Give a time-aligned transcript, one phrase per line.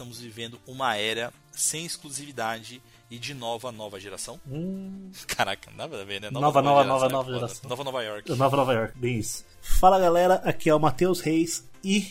[0.00, 4.40] Estamos vivendo uma era sem exclusividade e de nova nova geração?
[5.28, 6.28] Caraca, nada a ver, né?
[6.28, 6.40] Hum.
[6.40, 7.36] Nova, nova, nova, é nova foda.
[7.36, 7.68] geração.
[7.68, 8.30] Nova Nova York.
[8.30, 9.44] Nova Nova York, bem isso.
[9.60, 12.08] Fala galera, aqui é o Matheus Reis e.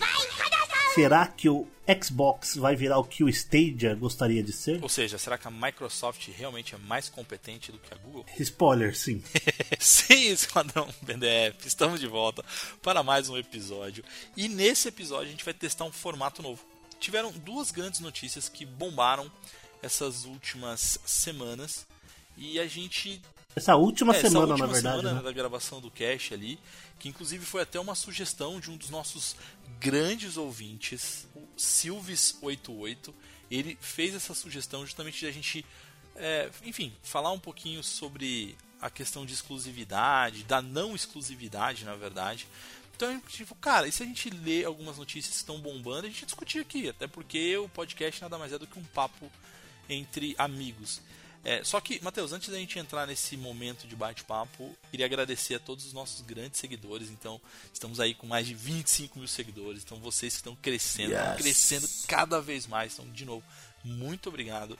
[0.94, 1.68] Será que o
[2.04, 4.82] Xbox vai virar o que o Stadia gostaria de ser?
[4.84, 8.26] Ou seja, será que a Microsoft realmente é mais competente do que a Google?
[8.40, 9.24] Spoiler, sim.
[9.80, 12.44] Sim, Esquadrão BDF, estamos de volta
[12.82, 14.04] para mais um episódio.
[14.36, 16.64] E nesse episódio a gente vai testar um formato novo.
[17.00, 19.32] Tiveram duas grandes notícias que bombaram
[19.82, 21.86] essas últimas semanas
[22.38, 23.22] e a gente
[23.56, 24.98] Essa última É, essa semana, última na verdade.
[24.98, 25.24] semana né?
[25.24, 26.60] da gravação do cast ali,
[27.00, 29.36] que inclusive foi até uma sugestão de um dos nossos
[29.80, 33.14] grandes ouvintes, o Silves88.
[33.50, 35.66] Ele fez essa sugestão justamente de a gente,
[36.16, 42.48] é, enfim, falar um pouquinho sobre a questão de exclusividade, da não exclusividade, na verdade.
[43.00, 46.26] Então, tipo, cara, e se a gente lê algumas notícias que estão bombando, a gente
[46.26, 49.32] discutir aqui, até porque o podcast nada mais é do que um papo
[49.88, 51.02] entre amigos.
[51.46, 55.60] É, só que, Matheus, antes da gente entrar nesse momento de bate-papo, queria agradecer a
[55.60, 57.08] todos os nossos grandes seguidores.
[57.10, 57.40] Então,
[57.74, 59.82] estamos aí com mais de 25 mil seguidores.
[59.82, 61.38] Então, vocês que estão crescendo, Yes.
[61.38, 62.92] crescendo cada vez mais.
[62.96, 63.46] Então, de novo,
[63.82, 64.78] muito obrigado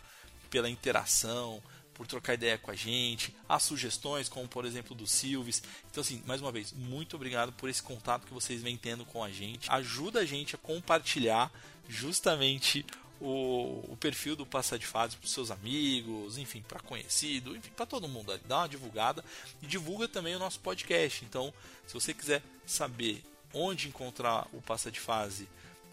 [0.50, 1.64] pela interação,
[2.00, 5.62] por trocar ideia com a gente, as sugestões, como por exemplo do Silves.
[5.92, 9.22] Então, assim, mais uma vez, muito obrigado por esse contato que vocês vêm tendo com
[9.22, 9.70] a gente.
[9.70, 11.52] Ajuda a gente a compartilhar
[11.90, 12.86] justamente
[13.20, 17.86] o, o perfil do Passa de Fase para seus amigos, enfim, para conhecido, enfim, para
[17.86, 18.40] todo mundo.
[18.48, 19.22] Dá uma divulgada
[19.62, 21.26] e divulga também o nosso podcast.
[21.26, 21.54] Então,
[21.86, 23.22] se você quiser saber
[23.54, 25.50] onde encontrar o Passa de Fase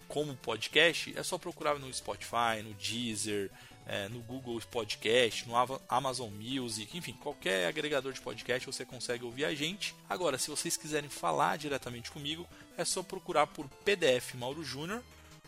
[0.06, 3.50] como podcast, é só procurar no Spotify, no Deezer,
[3.87, 5.55] é, no Google Podcast, no
[5.89, 9.95] Amazon Music, enfim, qualquer agregador de podcast você consegue ouvir a gente.
[10.09, 12.47] Agora, se vocês quiserem falar diretamente comigo,
[12.77, 15.03] é só procurar por PDF Mauro Júnior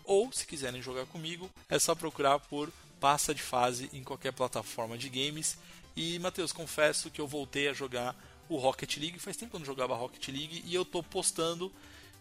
[0.05, 4.97] ou se quiserem jogar comigo, é só procurar por Passa de Fase em qualquer plataforma
[4.97, 5.59] de games.
[5.95, 8.17] E Matheus, confesso que eu voltei a jogar
[8.49, 11.71] o Rocket League, faz tempo que eu não jogava Rocket League e eu tô postando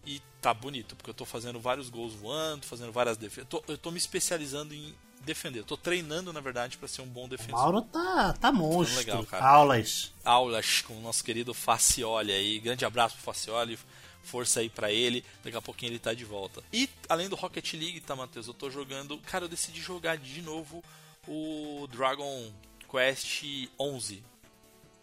[0.04, 3.46] e tá bonito, porque eu tô fazendo vários gols voando, fazendo várias defesas.
[3.50, 5.60] Eu tô, eu tô me especializando em defender.
[5.60, 7.58] Eu tô treinando, na verdade, para ser um bom defensor.
[7.58, 8.98] Mauro tá, tá monstro.
[8.98, 9.44] legal, cara.
[9.44, 10.12] Aulas.
[10.24, 12.58] aulas com o nosso querido Facioli aí.
[12.58, 13.78] Grande abraço pro Facioli,
[14.22, 15.24] força aí pra ele.
[15.42, 16.62] Daqui a pouquinho ele tá de volta.
[16.72, 18.46] E além do Rocket League, tá, Matheus?
[18.46, 19.18] Eu tô jogando.
[19.18, 20.82] Cara, eu decidi jogar de novo
[21.26, 22.50] o Dragon
[22.90, 24.22] Quest 11,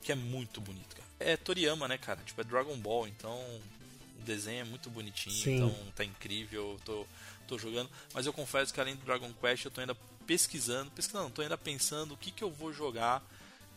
[0.02, 1.08] que é muito bonito, cara.
[1.20, 2.20] É Toriyama, né, cara?
[2.26, 3.38] Tipo, é Dragon Ball, então
[4.20, 5.56] o desenho é muito bonitinho, Sim.
[5.56, 6.72] então tá incrível.
[6.74, 7.06] Eu tô,
[7.46, 7.90] tô jogando.
[8.14, 9.96] Mas eu confesso que além do Dragon Quest, eu tô ainda
[10.26, 10.92] pesquisando.
[10.92, 13.24] Pesquisando, tô ainda pensando o que, que eu vou jogar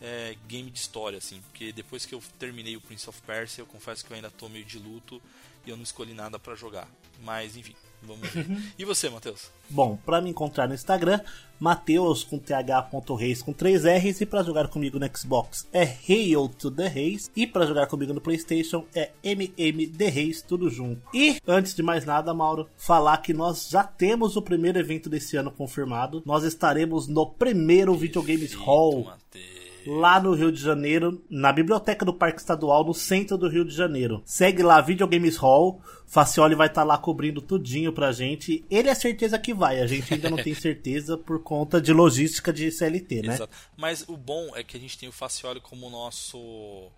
[0.00, 3.66] é, game de história, assim, porque depois que eu terminei o Prince of Persia, eu
[3.66, 5.20] confesso que eu ainda tô meio de luto
[5.66, 6.88] e eu não escolhi nada pra jogar.
[7.22, 8.46] Mas enfim, vamos ver.
[8.78, 9.50] e você, Matheus?
[9.68, 11.20] Bom, pra me encontrar no Instagram,
[11.60, 16.70] Mateus com th.reis com 3 R's e pra jogar comigo no Xbox é Hail to
[16.70, 21.02] the Reis e pra jogar comigo no PlayStation é MM The Reis, tudo junto.
[21.12, 25.36] E antes de mais nada, Mauro, falar que nós já temos o primeiro evento desse
[25.36, 26.22] ano confirmado.
[26.24, 29.57] Nós estaremos no primeiro Videogames Hall Matheus.
[29.88, 33.74] Lá no Rio de Janeiro, na biblioteca do Parque Estadual, no centro do Rio de
[33.74, 34.20] Janeiro.
[34.22, 35.80] Segue lá, Videogames Hall.
[36.06, 38.64] Facioli vai estar lá cobrindo tudinho pra gente.
[38.70, 42.52] Ele é certeza que vai, a gente ainda não tem certeza por conta de logística
[42.52, 43.34] de CLT, né?
[43.34, 43.56] Exato.
[43.76, 46.90] Mas o bom é que a gente tem o Facioli como nosso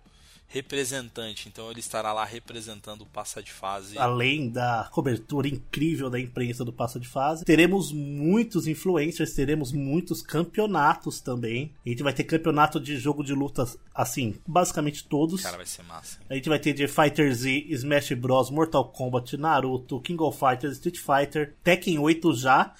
[0.51, 3.97] representante, então ele estará lá representando o Passa de Fase.
[3.97, 10.21] Além da cobertura incrível da imprensa do Passa de Fase, teremos muitos influencers, teremos muitos
[10.21, 11.73] campeonatos também.
[11.85, 15.41] A gente vai ter campeonato de jogo de lutas, assim, basicamente todos.
[15.41, 16.19] Cara, vai ser massa.
[16.29, 20.73] A gente vai ter de Fighter Z, Smash Bros, Mortal Kombat, Naruto, King of Fighters,
[20.73, 22.73] Street Fighter, Tekken 8 já.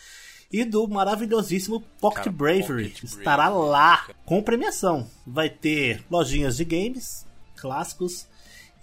[0.52, 2.90] E do maravilhosíssimo Pocket Cara, Bravery.
[2.90, 5.10] Pocket Estará Bravery, lá com premiação.
[5.26, 7.31] Vai ter lojinhas de games
[7.62, 8.28] clássicos.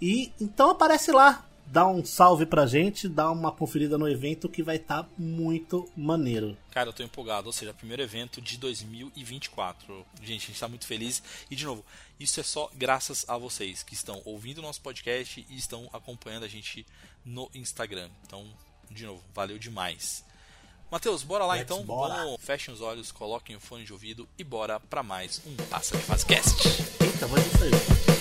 [0.01, 1.45] E então aparece lá.
[1.67, 5.87] dá um salve pra gente, dá uma conferida no evento que vai estar tá muito
[5.95, 6.57] maneiro.
[6.71, 10.05] Cara, eu tô empolgado, ou seja, primeiro evento de 2024.
[10.23, 11.21] Gente, a gente tá muito feliz.
[11.51, 11.85] E de novo,
[12.19, 16.45] isso é só graças a vocês que estão ouvindo o nosso podcast e estão acompanhando
[16.45, 16.85] a gente
[17.23, 18.09] no Instagram.
[18.25, 18.47] Então,
[18.89, 20.23] de novo, valeu demais.
[20.89, 21.83] Matheus, bora lá Let's então.
[21.83, 22.15] bora.
[22.15, 25.95] Vamos, fechem os olhos, coloquem o fone de ouvido e bora para mais um Passa
[25.95, 26.67] de Fazcast.
[26.99, 28.18] Eita, vamos isso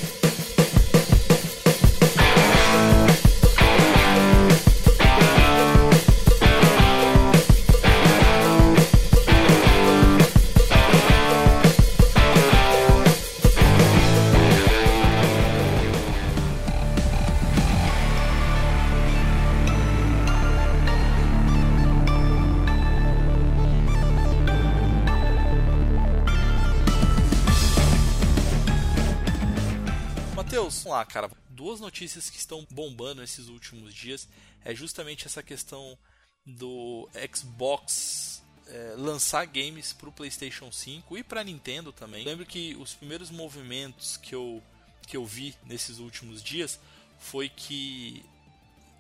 [31.79, 34.29] Duas notícias que estão bombando esses últimos dias
[34.65, 35.97] é justamente essa questão
[36.45, 42.25] do Xbox é, lançar games para o PlayStation 5 e para Nintendo também.
[42.25, 44.61] Lembro que os primeiros movimentos que eu,
[45.07, 46.81] que eu vi nesses últimos dias
[47.17, 48.25] foi que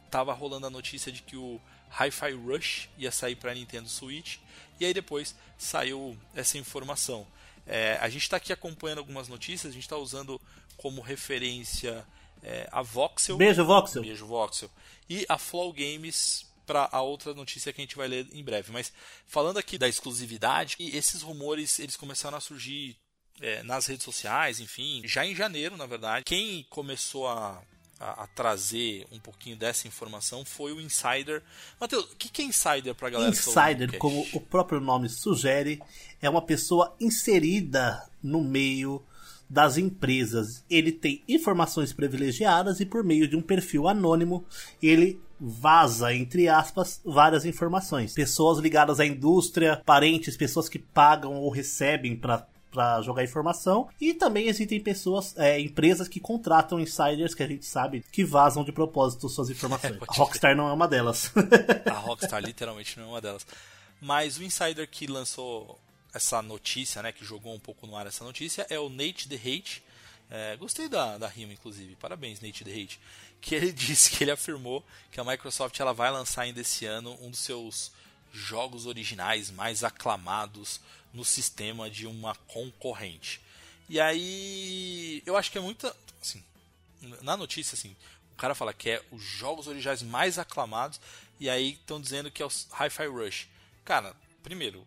[0.08, 1.60] tava rolando a notícia de que o
[1.90, 4.36] Hi-Fi Rush ia sair para Nintendo Switch
[4.78, 7.26] e aí depois saiu essa informação.
[7.66, 10.40] É, a gente está aqui acompanhando algumas notícias, a gente está usando
[10.76, 12.06] como referência
[12.42, 13.36] é, a Voxel.
[13.36, 14.02] Beijo, Voxel.
[14.02, 14.70] Beijo, Voxel.
[15.08, 18.70] E a Flow Games para a outra notícia que a gente vai ler em breve.
[18.70, 18.92] Mas
[19.26, 22.94] falando aqui da exclusividade, esses rumores eles começaram a surgir
[23.40, 26.24] é, nas redes sociais, enfim, já em janeiro, na verdade.
[26.26, 27.62] Quem começou a,
[27.98, 31.42] a, a trazer um pouquinho dessa informação foi o Insider.
[31.80, 35.80] Matheus, o que, que é Insider para galera tá Insider, como o próprio nome sugere,
[36.20, 39.02] é uma pessoa inserida no meio
[39.48, 40.64] das empresas.
[40.68, 44.44] Ele tem informações privilegiadas e por meio de um perfil anônimo,
[44.82, 48.12] ele vaza, entre aspas, várias informações.
[48.12, 54.12] Pessoas ligadas à indústria, parentes, pessoas que pagam ou recebem para para jogar informação e
[54.12, 58.72] também existem pessoas, é, empresas que contratam insiders que a gente sabe que vazam de
[58.72, 59.96] propósito suas informações.
[59.96, 61.32] pode A Rockstar não é uma delas.
[61.90, 63.46] A Rockstar literalmente não é uma delas.
[64.00, 65.78] Mas o insider que lançou
[66.12, 69.36] essa notícia, né, que jogou um pouco no ar essa notícia, é o Nate The
[69.36, 69.82] Hate.
[70.30, 71.96] É, gostei da, da rima, inclusive.
[71.96, 73.00] Parabéns, Nate The Hate.
[73.40, 77.16] Que ele disse que ele afirmou que a Microsoft ela vai lançar ainda esse ano
[77.20, 77.92] um dos seus
[78.32, 80.80] jogos originais mais aclamados
[81.12, 83.40] no sistema de uma concorrente.
[83.88, 86.44] E aí, eu acho que é muita, assim,
[87.22, 87.96] na notícia assim,
[88.32, 91.00] o cara fala que é os jogos originais mais aclamados
[91.40, 93.48] e aí estão dizendo que é o Hi-Fi Rush.
[93.84, 94.86] Cara, primeiro,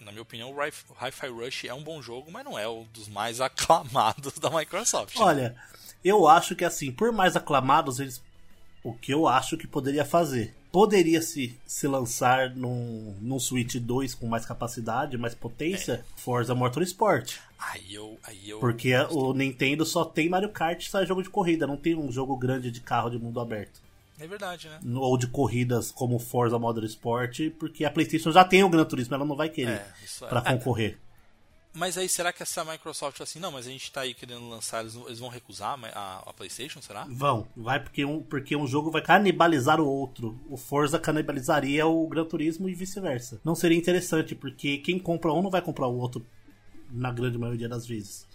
[0.00, 2.68] na minha opinião, o Hi- o Hi-Fi Rush é um bom jogo, mas não é
[2.68, 5.16] um dos mais aclamados da Microsoft.
[5.16, 5.22] né?
[5.22, 5.56] Olha,
[6.04, 8.22] eu acho que assim, por mais aclamados, eles.
[8.82, 10.54] O que eu acho que poderia fazer?
[10.72, 17.36] Poderia se, se lançar num, num Switch 2 com mais capacidade, mais potência, Forza Motorsport.
[17.58, 21.28] Aí eu, aí eu Porque o Nintendo só tem Mario Kart e sai jogo de
[21.28, 23.82] corrida, não tem um jogo grande de carro de mundo aberto.
[24.20, 24.80] É verdade, né?
[24.94, 29.24] Ou de corridas como Forza Motorsport, porque a PlayStation já tem o Gran Turismo, ela
[29.24, 30.26] não vai querer É, é.
[30.28, 30.98] pra concorrer.
[31.72, 34.80] Mas aí será que essa Microsoft assim, não, mas a gente tá aí querendo lançar,
[34.80, 37.06] eles, eles vão recusar a, a PlayStation, será?
[37.08, 40.38] Vão, vai porque um, porque um jogo vai canibalizar o outro.
[40.48, 43.40] O Forza canibalizaria o Gran Turismo e vice-versa.
[43.44, 46.26] Não seria interessante, porque quem compra um não vai comprar o outro
[46.90, 48.26] na grande maioria das vezes.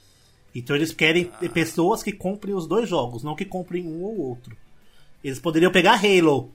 [0.53, 4.17] Então eles querem ter pessoas que comprem os dois jogos, não que comprem um ou
[4.17, 4.55] outro.
[5.25, 6.53] Eles poderiam pegar Halo,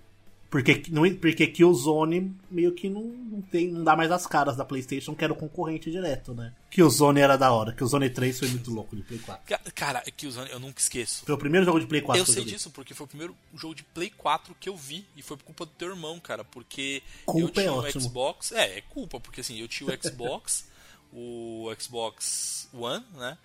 [0.49, 4.65] porque, não, porque Killzone meio que não, não, tem, não dá mais as caras da
[4.65, 6.53] PlayStation, que era o concorrente direto, né?
[6.71, 7.73] Killzone era da hora.
[7.73, 9.45] Killzone 3 foi muito louco de Play 4.
[9.47, 11.25] Ca- Cara, é que os eu nunca esqueço.
[11.25, 13.75] Foi o primeiro jogo de Play 4 Eu sei disso porque foi o primeiro jogo
[13.75, 17.03] de Play 4 que eu vi e foi por culpa do teu irmão, cara, porque
[17.27, 18.03] eu Culpa é tinha o ótimo.
[18.05, 20.69] Xbox, é, é culpa, porque assim, eu tinha o Xbox,
[21.13, 23.37] o Xbox One, né?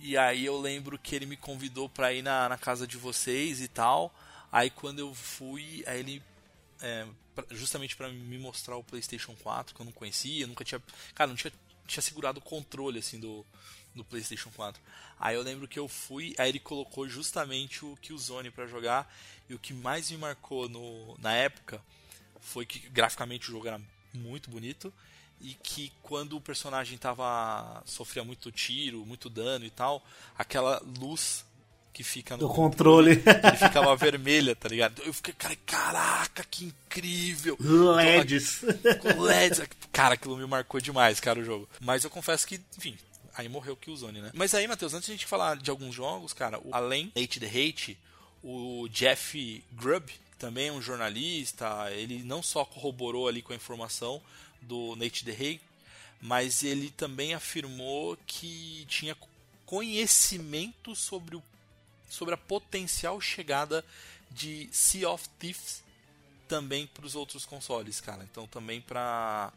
[0.00, 3.60] E aí eu lembro que ele me convidou pra ir na, na casa de vocês
[3.62, 4.12] e tal.
[4.54, 6.22] Aí quando eu fui, aí ele
[6.80, 7.04] é,
[7.50, 10.80] justamente pra me mostrar o PlayStation 4 que eu não conhecia, nunca tinha,
[11.12, 11.52] cara, não tinha,
[11.88, 13.44] tinha segurado o controle assim do
[13.96, 14.80] do PlayStation 4.
[15.18, 19.12] Aí eu lembro que eu fui, aí ele colocou justamente o Killzone pra jogar
[19.48, 21.82] e o que mais me marcou no, na época
[22.40, 23.80] foi que graficamente o jogo era
[24.12, 24.92] muito bonito
[25.40, 30.04] e que quando o personagem tava sofria muito tiro, muito dano e tal,
[30.36, 31.44] aquela luz
[31.94, 33.12] que fica no Do controle.
[33.24, 35.00] ele ficava vermelha, tá ligado?
[35.02, 37.56] Eu fiquei, cara, caraca, que incrível!
[37.58, 38.60] LEDs.
[39.00, 39.62] Com LEDs.
[39.92, 41.66] Cara, aquilo me marcou demais, cara, o jogo.
[41.80, 42.98] Mas eu confesso que, enfim,
[43.36, 44.30] aí morreu o Killzone, né?
[44.34, 47.38] Mas aí, Matheus, antes de a gente falar de alguns jogos, cara, o- além Hate
[47.40, 47.96] the Hate,
[48.46, 53.56] O Jeff Grubb, que também é um jornalista, ele não só corroborou ali com a
[53.56, 54.20] informação
[54.60, 55.58] do Nate DeHay,
[56.20, 59.16] mas ele também afirmou que tinha
[59.64, 61.42] conhecimento sobre, o,
[62.08, 63.84] sobre a potencial chegada
[64.30, 65.82] de Sea of Thieves
[66.48, 68.24] também para os outros consoles, cara.
[68.24, 69.52] Então também para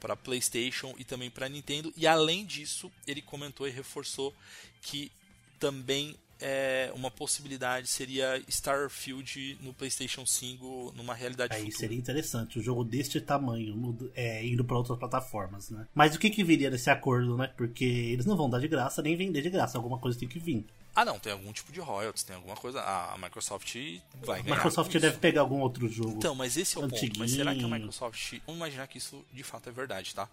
[0.00, 1.92] para PlayStation e também para Nintendo.
[1.96, 4.32] E além disso, ele comentou e reforçou
[4.80, 5.10] que
[5.58, 11.78] também é, uma possibilidade seria Starfield no PlayStation 5 numa realidade Aí futura.
[11.78, 15.86] seria interessante, um jogo deste tamanho, é, indo para outras plataformas, né?
[15.94, 17.52] Mas o que, que viria desse acordo, né?
[17.56, 20.38] Porque eles não vão dar de graça nem vender de graça, alguma coisa tem que
[20.38, 20.64] vir.
[20.98, 22.82] Ah, não, tem algum tipo de royalties, tem alguma coisa.
[22.82, 23.72] A Microsoft
[24.14, 24.54] vai ganhar.
[24.54, 25.18] A Microsoft deve isso.
[25.20, 26.16] pegar algum outro jogo.
[26.16, 27.10] Então, mas esse é o antiguinho.
[27.10, 27.18] ponto.
[27.20, 28.32] Mas será que a Microsoft.
[28.44, 30.28] Vamos imaginar que isso de fato é verdade, tá?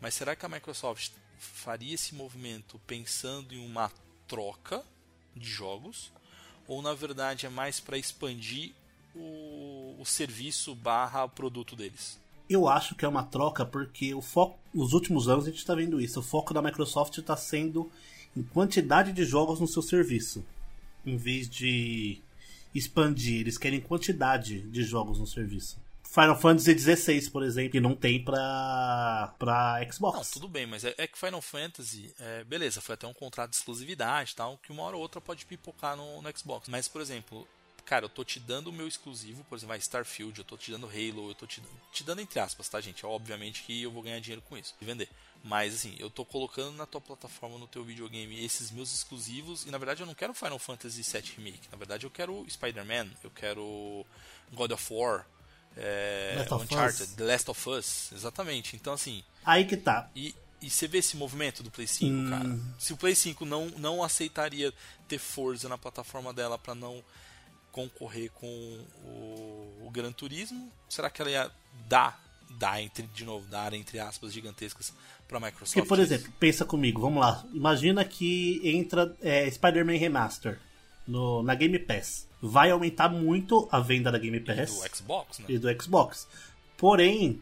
[0.00, 3.92] Mas será que a Microsoft faria esse movimento pensando em uma
[4.26, 4.82] troca
[5.36, 6.10] de jogos?
[6.66, 8.72] Ou na verdade é mais para expandir
[9.14, 12.18] o, o serviço barra produto deles?
[12.48, 15.74] Eu acho que é uma troca porque o foco, nos últimos anos a gente está
[15.74, 16.20] vendo isso.
[16.20, 17.92] O foco da Microsoft está sendo
[18.36, 20.44] em quantidade de jogos no seu serviço,
[21.04, 22.20] em vez de
[22.74, 23.40] expandir.
[23.40, 25.78] Eles querem quantidade de jogos no serviço.
[26.12, 30.16] Final Fantasy XVI, por exemplo, que não tem pra, pra Xbox.
[30.16, 33.50] Não, tudo bem, mas é, é que Final Fantasy, é, beleza, foi até um contrato
[33.50, 36.68] de exclusividade tal, que uma hora ou outra pode pipocar no, no Xbox.
[36.68, 37.46] Mas, por exemplo,
[37.84, 40.88] cara, eu tô te dando o meu exclusivo, por exemplo, Starfield, eu tô te dando
[40.88, 43.06] Halo, eu tô te, te dando entre aspas, tá, gente?
[43.06, 45.08] Obviamente que eu vou ganhar dinheiro com isso, de vender.
[45.42, 49.70] Mas assim, eu tô colocando na tua plataforma, no teu videogame, esses meus exclusivos, e
[49.70, 53.30] na verdade eu não quero Final Fantasy VII Remake, na verdade eu quero Spider-Man, eu
[53.30, 54.04] quero
[54.52, 55.26] God of War,
[55.76, 57.08] é, Last of Uncharted, Us.
[57.14, 58.76] The Last of Us, exatamente.
[58.76, 60.10] Então assim, Aí que tá.
[60.14, 62.28] e, e você vê esse movimento do Play 5, Hum.
[62.28, 62.60] cara.
[62.78, 64.74] Se o Play 5 não, não aceitaria
[65.08, 67.02] ter Forza na plataforma dela para não
[67.72, 68.46] concorrer com
[69.04, 71.50] o, o Gran Turismo, será que ela ia
[71.88, 72.20] dar,
[72.50, 74.92] dar entre, de novo, dar entre aspas gigantescas
[75.30, 75.74] para a Microsoft?
[75.74, 77.44] Porque, por exemplo, pensa comigo, vamos lá.
[77.54, 80.58] Imagina que entra é, Spider-Man Remaster
[81.06, 82.28] no, na Game Pass.
[82.42, 85.44] Vai aumentar muito a venda da Game E Pass do Xbox, né?
[85.48, 86.26] e do Xbox.
[86.76, 87.40] Porém,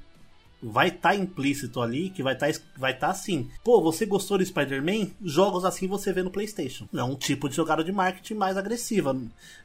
[0.62, 3.50] vai estar implícito ali que vai estar vai tá assim.
[3.64, 5.10] Pô, você gostou do Spider-Man?
[5.22, 6.88] Jogos assim você vê no PlayStation.
[6.94, 9.16] É um tipo de jogada de marketing mais agressiva.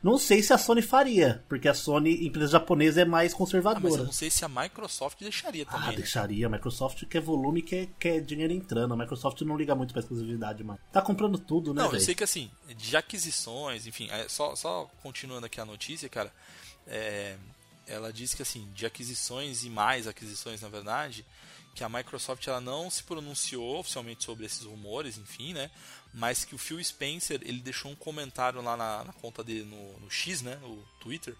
[0.01, 3.31] Não sei se a Sony faria, porque a Sony, empresa japonesa, é mais Ah, mas
[3.33, 4.03] eu conservadora.
[4.03, 5.87] não sei se a Microsoft deixaria também.
[5.87, 5.97] Ah, né?
[5.97, 6.47] deixaria.
[6.47, 8.93] A Microsoft quer volume, quer, quer dinheiro entrando.
[8.93, 10.79] A Microsoft não liga muito pra exclusividade, mano.
[10.91, 12.03] Tá comprando tudo, né, Não, eu velho?
[12.03, 16.31] sei que assim, de aquisições, enfim, é, só, só continuando aqui a notícia, cara,
[16.85, 17.35] é,
[17.87, 21.25] ela diz que assim, de aquisições e mais aquisições, na verdade,
[21.75, 25.71] que a Microsoft ela não se pronunciou oficialmente sobre esses rumores, enfim, né?
[26.13, 29.99] Mas que o Phil Spencer ele deixou um comentário lá na, na conta dele no,
[29.99, 30.55] no X, né?
[30.57, 31.35] No Twitter,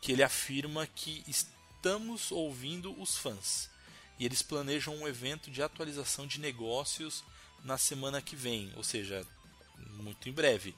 [0.00, 3.70] que ele afirma que estamos ouvindo os fãs
[4.18, 7.24] e eles planejam um evento de atualização de negócios
[7.64, 9.26] na semana que vem, ou seja,
[9.96, 10.74] muito em breve.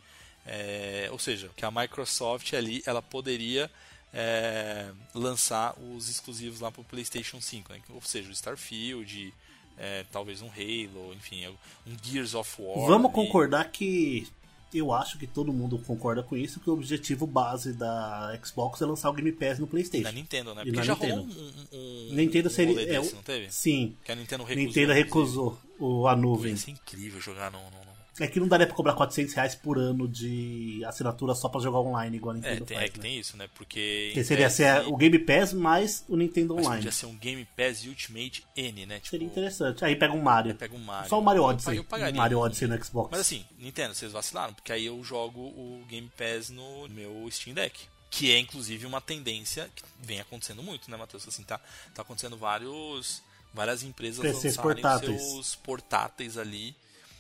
[0.47, 3.71] É, ou seja, que a Microsoft ali ela poderia
[4.13, 7.81] é, lançar os exclusivos lá para o PlayStation 5, né?
[7.91, 9.33] ou seja, o Starfield,
[9.79, 11.47] é, talvez um Halo, enfim,
[11.87, 12.87] um Gears of War.
[12.87, 13.15] Vamos ali.
[13.15, 14.27] concordar que.
[14.75, 18.85] Eu acho que todo mundo concorda com isso, que o objetivo base da Xbox é
[18.85, 20.05] lançar o Game Pass no PlayStation.
[20.05, 20.63] Na Nintendo, né?
[20.67, 21.15] E Porque já Nintendo.
[21.15, 22.75] rolou um, um, um, Nintendo um seria.
[22.75, 23.51] rolê é, desse, não teve?
[23.51, 23.97] Sim.
[24.05, 24.67] Que a Nintendo recusou.
[24.67, 26.53] Nintendo recusou o, a nuvem.
[26.53, 29.55] Ia ser incrível jogar no, no, no- É que não daria pra cobrar 400 reais
[29.55, 32.89] por ano de assinatura só pra jogar online, igual a É, Nintendo tem, faz.
[32.89, 33.03] é que né?
[33.03, 33.49] tem isso, né?
[33.55, 34.11] Porque.
[34.15, 36.81] Que seria ser o Game Pass mais o Nintendo mas Online.
[36.83, 38.97] podia ser um Game Pass Ultimate N, né?
[38.97, 39.85] Tipo, Seria interessante.
[39.85, 40.55] Aí pega um Mario.
[40.55, 41.11] Pega um Mario.
[41.11, 41.77] Só o Mario Odyssey.
[41.77, 42.15] eu pagaria.
[42.15, 43.11] o Mario Odyssey no Xbox.
[43.11, 47.55] Mas assim, Nintendo, vocês vacilaram, porque aí eu jogo o Game Pass no meu Steam
[47.55, 47.79] Deck.
[48.09, 51.27] Que é inclusive uma tendência que vem acontecendo muito, né, Matheus?
[51.29, 51.61] Assim, tá,
[51.93, 53.21] tá acontecendo vários.
[53.57, 55.23] Várias empresas PCs lançarem portáteis.
[55.23, 56.77] seus portáteis ali,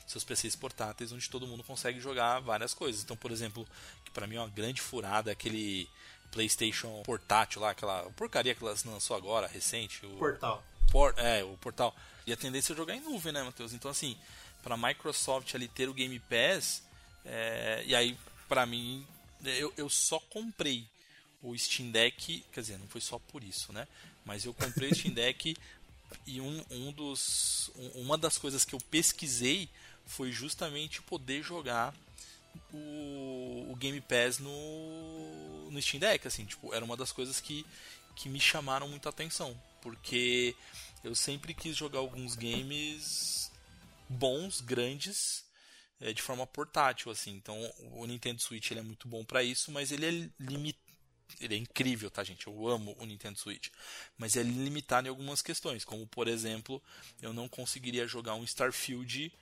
[0.07, 3.02] seus PCs portáteis, onde todo mundo consegue jogar várias coisas.
[3.02, 3.66] Então, por exemplo,
[4.05, 5.88] que pra mim é uma grande furada, aquele
[6.31, 10.05] PlayStation portátil lá, aquela porcaria que elas lançou agora, recente.
[10.05, 10.62] O, Portal.
[10.93, 11.97] por- é, o portal.
[12.26, 13.73] E a tendência é jogar em nuvem, né, Matheus?
[13.73, 14.16] Então, assim,
[14.62, 16.83] pra Microsoft ali ter o Game Pass,
[17.25, 19.07] é, e aí, pra mim,
[19.45, 20.87] eu, eu só comprei
[21.43, 23.87] o Steam Deck, quer dizer, não foi só por isso, né?
[24.25, 25.57] Mas eu comprei o Steam Deck
[26.26, 29.68] e um, um dos, um- uma das coisas que eu pesquisei
[30.06, 31.94] foi justamente poder jogar
[32.72, 37.66] o, o Game Pass no, no Steam Deck, assim, tipo, era uma das coisas que,
[38.14, 40.54] que me chamaram muita atenção, porque
[41.04, 43.50] eu sempre quis jogar alguns games
[44.08, 45.44] bons, grandes,
[46.00, 47.32] é, de forma portátil, assim.
[47.32, 47.58] Então,
[47.92, 50.86] o Nintendo Switch ele é muito bom para isso, mas ele é limitado.
[51.40, 52.47] Ele é incrível, tá, gente?
[52.47, 53.69] Eu amo o Nintendo Switch.
[54.16, 56.83] Mas ele é limitado em algumas questões, como, por exemplo,
[57.21, 59.33] eu não conseguiria jogar um Starfield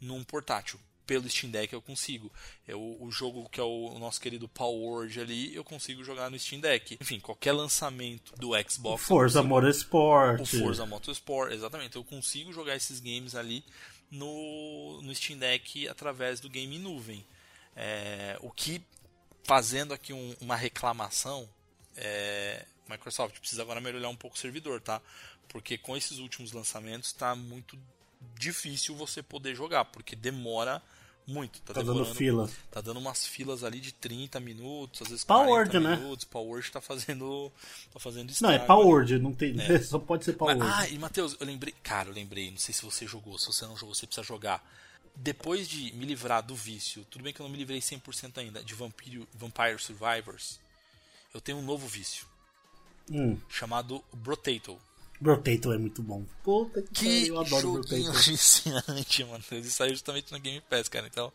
[0.00, 2.32] num portátil pelo Steam Deck eu consigo.
[2.66, 6.60] Eu, o jogo que é o, nosso querido Power ali, eu consigo jogar no Steam
[6.60, 6.96] Deck.
[7.00, 9.04] Enfim, qualquer lançamento do Xbox.
[9.04, 10.40] Forza Motorsport.
[10.40, 11.96] O Forza Motorsport, exatamente.
[11.96, 13.64] Eu consigo jogar esses games ali
[14.10, 17.24] no, no Steam Deck através do game em nuvem.
[17.76, 18.80] É, o que,
[19.44, 21.48] fazendo aqui um, uma reclamação,
[21.96, 25.00] é, Microsoft precisa agora melhorar um pouco o servidor, tá?
[25.48, 27.78] Porque com esses últimos lançamentos está muito
[28.38, 30.82] difícil você poder jogar, porque demora
[31.26, 31.60] muito.
[31.62, 32.50] Tá, tá dando fila.
[32.70, 35.96] Tá dando umas filas ali de 30 minutos, às vezes Power 40 né?
[35.96, 36.24] minutos.
[36.24, 37.52] Power tá fazendo.
[37.92, 39.60] Tá fazendo Não, é Power não tem.
[39.60, 39.78] É.
[39.82, 41.74] Só pode ser Power Ah, e Matheus, eu lembrei.
[41.82, 44.64] Cara, eu lembrei, não sei se você jogou, se você não jogou, você precisa jogar.
[45.16, 48.64] Depois de me livrar do vício, tudo bem que eu não me livrei 100% ainda,
[48.64, 50.58] de Vampire, Vampire Survivors,
[51.32, 52.26] eu tenho um novo vício.
[53.10, 53.38] Hum.
[53.48, 54.78] Chamado Brotato.
[55.20, 56.24] Brotato é muito bom.
[56.42, 59.44] Puta que, que eu adoro joguinho viciante, mano.
[59.50, 61.06] Ele saiu justamente no Game Pass, cara.
[61.06, 61.32] Então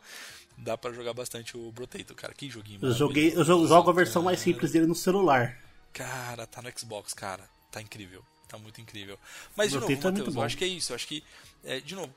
[0.58, 2.34] dá pra jogar bastante o Brotato, cara.
[2.34, 2.80] Que joguinho.
[2.82, 5.58] Eu joguei, eu jogo, a versão mais simples dele no celular.
[5.94, 7.50] Cara, tá no Xbox, cara.
[7.72, 8.24] Tá incrível.
[8.48, 9.18] Tá muito incrível.
[9.56, 10.92] Mas, de novo, é Matheus, eu acho que é isso.
[10.92, 11.24] Eu acho que,
[11.64, 12.14] é, de novo,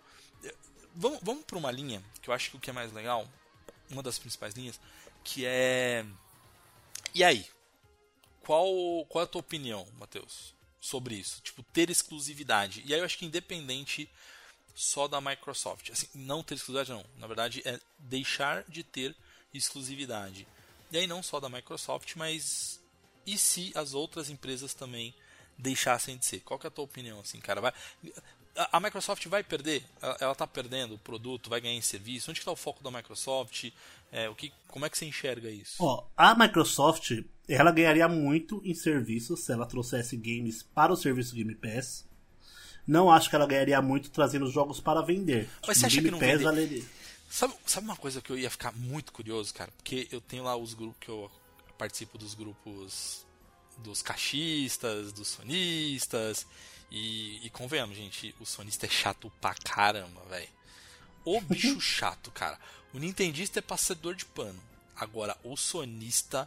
[0.94, 3.28] vamos, vamos pra uma linha que eu acho que o que é mais legal,
[3.90, 4.80] uma das principais linhas,
[5.24, 6.04] que é.
[7.14, 7.46] E aí?
[8.40, 10.52] Qual, qual é a tua opinião, Matheus?
[10.82, 12.82] sobre isso, tipo ter exclusividade.
[12.84, 14.10] E aí eu acho que independente
[14.74, 19.14] só da Microsoft, assim, não ter exclusividade não, na verdade é deixar de ter
[19.54, 20.46] exclusividade.
[20.90, 22.80] E aí não só da Microsoft, mas
[23.24, 25.14] e se as outras empresas também
[25.56, 26.40] deixassem de ser?
[26.40, 27.60] Qual que é a tua opinião assim, cara?
[27.60, 27.72] Vai
[28.56, 29.82] a Microsoft vai perder?
[30.20, 32.30] Ela está perdendo o produto, vai ganhar em serviço?
[32.30, 33.70] Onde está o foco da Microsoft?
[34.10, 35.76] É, o que, como é que você enxerga isso?
[35.78, 37.12] Ó, a Microsoft
[37.48, 42.06] ela ganharia muito em serviços se ela trouxesse games para o serviço Game Pass.
[42.86, 45.48] Não acho que ela ganharia muito trazendo jogos para vender.
[45.66, 46.84] Mas você acha Game que não Pass,
[47.30, 49.70] sabe, sabe uma coisa que eu ia ficar muito curioso, cara?
[49.76, 51.30] Porque eu tenho lá os grupos que eu
[51.78, 53.24] participo dos grupos
[53.78, 56.46] dos caixistas, dos sonistas.
[56.94, 60.48] E, e convenhamos, gente, o sonista é chato pra caramba, velho.
[61.24, 62.60] O bicho chato, cara.
[62.92, 64.62] O nintendista é passador de pano.
[64.94, 66.46] Agora, o sonista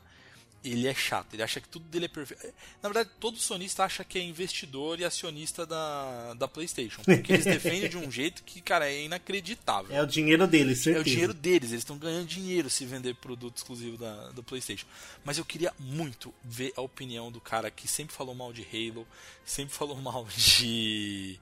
[0.65, 2.53] ele é chato, ele acha que tudo dele é perfeito.
[2.81, 7.01] Na verdade, todo sonista acha que é investidor e acionista da, da PlayStation.
[7.03, 9.95] Porque eles defendem de um jeito que, cara, é inacreditável.
[9.95, 10.99] É o dinheiro deles, certeza.
[10.99, 14.87] É o dinheiro deles, eles estão ganhando dinheiro se vender produto exclusivo da, da PlayStation.
[15.23, 19.07] Mas eu queria muito ver a opinião do cara que sempre falou mal de Halo,
[19.45, 21.39] sempre falou mal de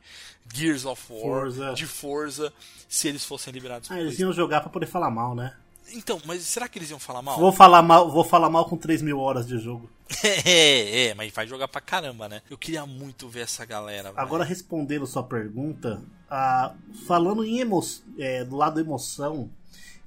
[0.53, 1.73] Gears of War, Forza.
[1.73, 2.53] de Forza,
[2.89, 3.89] se eles fossem liberados.
[3.89, 5.55] Ah, eles iam jogar para poder falar mal, né?
[5.91, 7.39] Então, mas será que eles iam falar mal?
[7.39, 9.89] Vou falar mal, vou falar mal com 3 mil horas de jogo.
[10.24, 12.41] é, é, mas vai jogar pra caramba, né?
[12.50, 14.12] Eu queria muito ver essa galera.
[14.15, 14.50] Agora, véio.
[14.56, 16.74] respondendo sua pergunta, ah,
[17.08, 17.80] falando em emo
[18.17, 19.50] é, do lado emoção,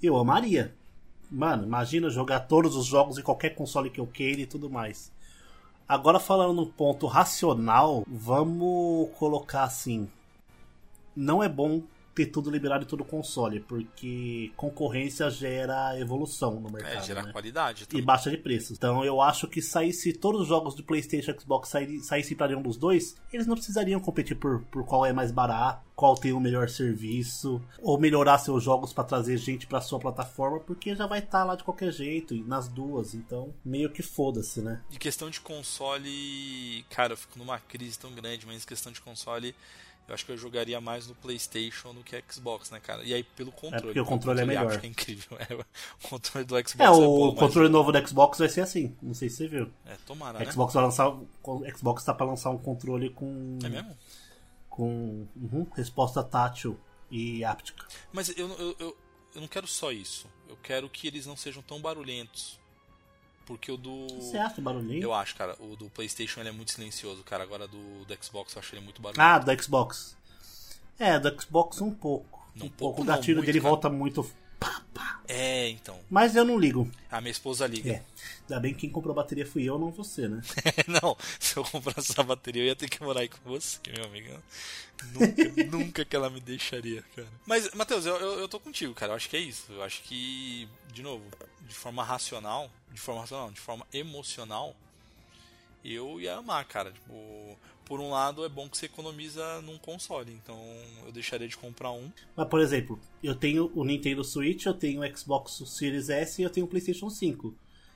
[0.03, 0.75] eu amaria.
[1.31, 5.11] Mano, imagina jogar todos os jogos em qualquer console que eu queira e tudo mais.
[5.89, 10.09] Agora, falando no ponto racional, vamos colocar assim:
[11.15, 11.83] não é bom
[12.17, 16.97] ter tudo liberado em todo console, porque concorrência gera evolução no mercado.
[16.97, 17.31] É, gera né?
[17.31, 17.87] qualidade.
[17.87, 18.03] Também.
[18.03, 18.73] E baixa de preço.
[18.73, 22.63] Então eu acho que saísse todos os jogos do PlayStation e Xbox saíssem para nenhum
[22.63, 26.41] dos dois, eles não precisariam competir por, por qual é mais barato, qual tem o
[26.41, 31.19] melhor serviço, ou melhorar seus jogos para trazer gente para sua plataforma, porque já vai
[31.19, 33.13] estar tá lá de qualquer jeito, nas duas.
[33.13, 34.81] Então meio que foda-se, né?
[34.89, 39.55] De questão de console, cara, eu fico numa crise tão grande, mas questão de console
[40.09, 43.03] eu acho que eu jogaria mais no PlayStation do que Xbox, né, cara?
[43.03, 43.77] E aí pelo controle.
[43.77, 44.67] É porque o controle, é melhor.
[44.67, 45.39] Acho que é incrível.
[45.49, 47.73] É, o controle do Xbox é, é o bom, controle mas...
[47.73, 48.97] novo do Xbox vai ser assim.
[49.03, 49.71] Não sei se você viu.
[49.85, 50.51] É, tomara, né?
[50.51, 51.29] Xbox vai lançar, o
[51.77, 53.97] Xbox tá para lançar um controle com É mesmo?
[54.69, 56.79] Com uhum, resposta tátil
[57.11, 57.87] e áptica.
[58.13, 58.97] Mas eu, eu, eu,
[59.35, 60.27] eu não quero só isso.
[60.49, 62.59] Eu quero que eles não sejam tão barulhentos.
[63.47, 64.09] Porque o do.
[64.09, 65.03] Você acha barulhinho?
[65.03, 65.57] Eu acho, cara.
[65.61, 67.45] O do PlayStation ele é muito silencioso, cara.
[67.45, 69.23] Agora do, do Xbox eu acho ele muito barulhento.
[69.23, 70.17] Ah, do Xbox.
[70.99, 72.45] É, do Xbox um pouco.
[72.57, 73.03] Não, um pouco.
[73.03, 73.71] O gatilho dele cara.
[73.71, 74.29] volta muito.
[75.29, 75.99] É, então.
[76.11, 76.91] Mas eu não ligo.
[77.11, 77.91] A minha esposa liga.
[77.91, 78.03] É.
[78.43, 80.41] Ainda bem que quem comprou a bateria fui eu, não você, né?
[80.87, 84.05] não, se eu comprasse a bateria eu ia ter que morar aí com você, meu
[84.05, 84.29] amigo.
[85.13, 87.29] Nunca, nunca que ela me deixaria, cara.
[87.45, 89.13] Mas, Matheus, eu, eu, eu, tô contigo, cara.
[89.13, 89.73] Eu acho que é isso.
[89.73, 91.25] Eu acho que, de novo,
[91.61, 94.75] de forma racional, de forma racional, de forma emocional,
[95.85, 96.93] eu ia amar, cara.
[96.93, 100.61] Tipo, por um lado é bom que você economiza num console, então
[101.07, 102.11] eu deixaria de comprar um.
[102.37, 106.45] Mas, por exemplo, eu tenho o Nintendo Switch, eu tenho o Xbox Series S e
[106.45, 107.55] eu tenho o PlayStation 5.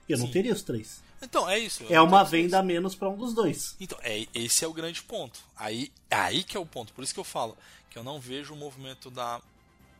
[0.09, 0.33] Eu não Sim.
[0.33, 1.03] teria os três.
[1.21, 1.85] Então, é isso.
[1.91, 3.77] É uma venda a menos pra um dos dois.
[3.79, 5.41] Então, é, esse é o grande ponto.
[5.57, 6.93] Aí, aí que é o ponto.
[6.93, 7.57] Por isso que eu falo
[7.91, 9.43] que eu não vejo o movimento da,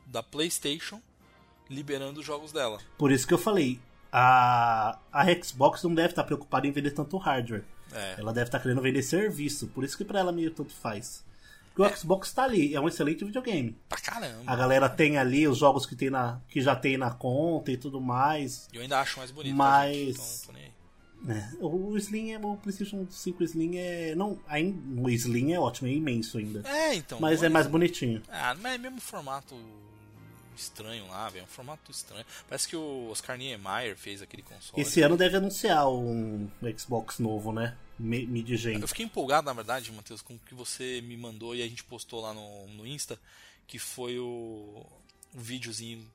[0.07, 1.03] da PlayStation
[1.69, 2.79] liberando os jogos dela.
[2.97, 3.81] Por isso que eu falei,
[4.13, 7.65] a, a Xbox não deve estar preocupada em vender tanto hardware.
[7.93, 8.17] É.
[8.19, 9.69] Ela deve estar querendo vender serviço.
[9.69, 11.25] Por isso que pra ela meio tanto faz.
[11.75, 13.77] Porque o Xbox tá ali, é um excelente videogame.
[13.89, 14.43] Pra caramba.
[14.47, 17.77] A galera tem ali os jogos que, tem na, que já tem na conta e
[17.77, 18.69] tudo mais.
[18.73, 19.55] Eu ainda acho mais bonito.
[19.55, 20.43] Mas- tá, gente?
[20.45, 21.53] Então, né?
[21.61, 22.39] O Slim é.
[22.39, 24.15] O PlayStation 5 Slim é.
[24.15, 26.63] Não, ainda, o Slim é ótimo, é imenso ainda.
[26.67, 27.21] É, então.
[27.21, 28.23] Mas é mais bonitinho.
[28.29, 29.55] Ah, mas é mesmo formato
[30.61, 31.43] estranho lá, velho.
[31.43, 32.25] É um formato estranho.
[32.49, 34.81] Parece que o Oscar Niemeyer fez aquele console.
[34.81, 37.77] Esse ano deve anunciar um Xbox novo, né?
[37.99, 38.81] Mid-gen.
[38.81, 41.85] Eu fiquei empolgado, na verdade, Matheus, com o que você me mandou e a gente
[41.85, 43.19] postou lá no, no Insta,
[43.67, 44.87] que foi o,
[45.35, 46.07] o videozinho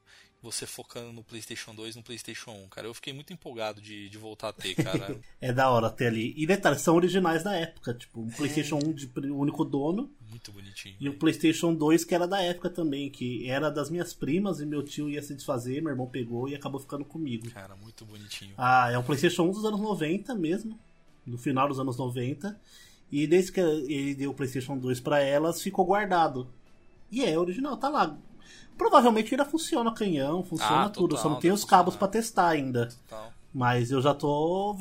[0.45, 2.88] você focando no PlayStation 2 e no PlayStation 1, cara.
[2.88, 5.19] Eu fiquei muito empolgado de, de voltar a ter, cara.
[5.41, 6.34] É da hora ter ali.
[6.38, 7.93] E detalhes, são originais da época.
[7.93, 10.95] Tipo, o PlayStation 1 de único dono muito bonitinho.
[10.99, 14.65] e o PlayStation 2 que era da época também, que era das minhas primas e
[14.65, 17.49] meu tio ia se desfazer, meu irmão pegou e acabou ficando comigo.
[17.51, 18.53] Cara, muito bonitinho.
[18.58, 20.79] Ah, é um PlayStation 1 dos anos 90 mesmo,
[21.25, 22.60] no final dos anos 90.
[23.12, 26.47] E desde que ele deu o PlayStation 2 pra elas, ficou guardado.
[27.12, 28.17] E é original, tá lá.
[28.77, 32.11] Provavelmente ainda funciona canhão, funciona Ah, tudo, só total, não tem os cabos funcionar.
[32.11, 32.89] pra testar ainda.
[33.09, 33.33] Tal.
[33.53, 34.77] Mas eu já tô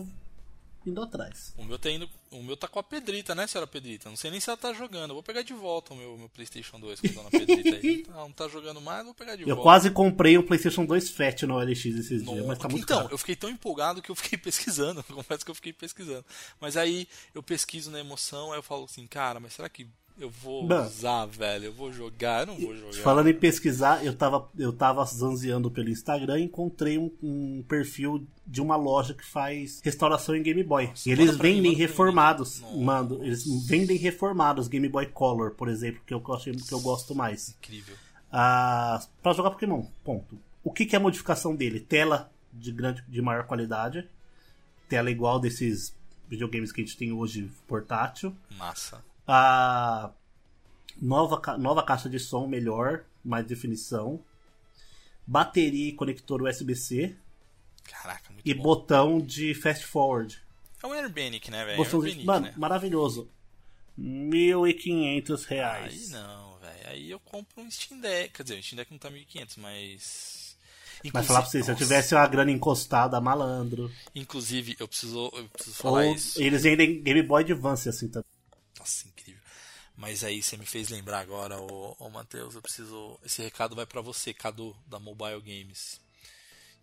[0.87, 1.54] indo atrás.
[1.57, 2.09] O meu tá indo.
[2.30, 4.09] O meu tá com a Pedrita, né, senhora Pedrita?
[4.11, 5.11] Não sei nem se ela tá jogando.
[5.11, 8.04] Eu vou pegar de volta o meu, meu PlayStation 2 com a dona Pedrita aí.
[8.11, 9.62] Ela não tá jogando mais, vou pegar de Eu volta.
[9.62, 12.98] quase comprei um PlayStation 2 Fat no OLX esses No- dias, mas tá muito então,
[13.02, 13.14] caro.
[13.14, 15.02] eu fiquei tão empolgado que eu fiquei pesquisando.
[15.04, 16.24] Confesso que eu fiquei pesquisando.
[16.61, 19.87] Mas aí eu pesquiso na emoção, aí eu falo assim, cara, mas será que
[20.18, 20.87] eu vou Não.
[20.87, 21.64] usar, velho?
[21.66, 22.40] Eu vou jogar?
[22.42, 22.92] Eu não vou jogar.
[23.03, 28.27] Falando em pesquisar, eu tava, eu tava zanzeando pelo Instagram e encontrei um, um perfil
[28.46, 30.87] de uma loja que faz restauração em Game Boy.
[30.88, 31.77] Nossa, e eles pra vendem pra mim.
[31.77, 32.62] reformados.
[32.77, 37.14] Mando, eles vendem reformados Game Boy Color, por exemplo, que eu, achei, que eu gosto
[37.14, 37.50] mais.
[37.50, 37.96] Incrível.
[38.31, 40.38] Ah, para jogar Pokémon, ponto.
[40.62, 41.81] O que, que é a modificação dele?
[41.81, 44.09] Tela de grande, de maior qualidade,
[44.88, 45.94] tela igual desses
[46.29, 48.35] videogames que a gente tem hoje portátil.
[48.57, 49.03] Massa.
[49.26, 50.10] A
[51.00, 54.20] nova, nova caixa de som melhor, mais definição.
[55.26, 57.16] Bateria e conector USB-C.
[57.84, 58.62] Caraca, muito E bom.
[58.62, 60.40] botão de fast forward.
[60.82, 61.78] É um Airbanic, né, velho?
[61.78, 62.54] Botão Mano, né?
[62.56, 63.28] maravilhoso.
[63.98, 66.10] 1.500 Aí reais.
[66.10, 66.88] não, velho.
[66.88, 68.34] Aí eu compro um Steam Deck.
[68.34, 70.44] Quer dizer, o Steam Deck não tá 1.500, mas...
[71.12, 71.84] Mas falar pra você, se eu Nossa.
[71.84, 73.90] tivesse uma grana encostada, malandro.
[74.14, 76.40] Inclusive, eu preciso, eu preciso Ou falar isso.
[76.42, 78.28] eles vendem Game Boy Advance assim também.
[78.78, 79.13] Nossa, incrível.
[80.04, 83.18] Mas aí você me fez lembrar agora, ô, ô Matheus, eu preciso.
[83.24, 85.98] Esse recado vai pra você, Cadu, da Mobile Games.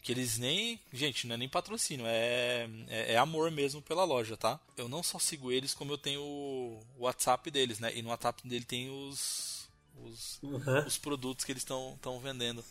[0.02, 0.80] Que eles nem.
[0.92, 4.60] Gente, não é nem patrocínio, é, é, é amor mesmo pela loja, tá?
[4.76, 7.96] Eu não só sigo eles, como eu tenho o WhatsApp deles, né?
[7.96, 9.70] E no WhatsApp dele tem os.
[10.04, 10.40] os,
[10.88, 12.66] os produtos que eles estão vendendo.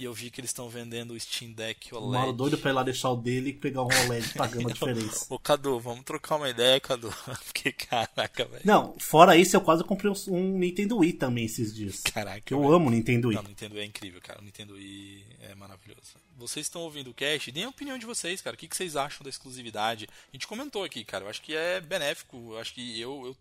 [0.00, 2.10] E eu vi que eles estão vendendo o Steam Deck OLED.
[2.10, 5.26] Mauro doido pra ir lá deixar o dele e pegar um OLED pagando a diferença.
[5.28, 7.12] Ô Cadu, vamos trocar uma ideia, Cadu.
[7.44, 8.62] Porque, caraca, velho.
[8.64, 12.00] Não, fora isso, eu quase comprei um, Nintendo Wii também esses dias.
[12.00, 12.72] Caraca, Eu velho.
[12.72, 13.36] amo o Nintendo Wii.
[13.36, 14.40] Não, o Nintendo é incrível, cara.
[14.40, 16.14] O Nintendo Wii é maravilhoso.
[16.34, 17.52] Vocês estão ouvindo o cast?
[17.52, 18.54] Deem a opinião de vocês, cara.
[18.54, 20.08] O que que vocês acham da exclusividade?
[20.32, 21.26] A gente comentou aqui, cara.
[21.26, 22.52] Eu acho que é benéfico.
[22.52, 23.36] Eu acho que eu, eu,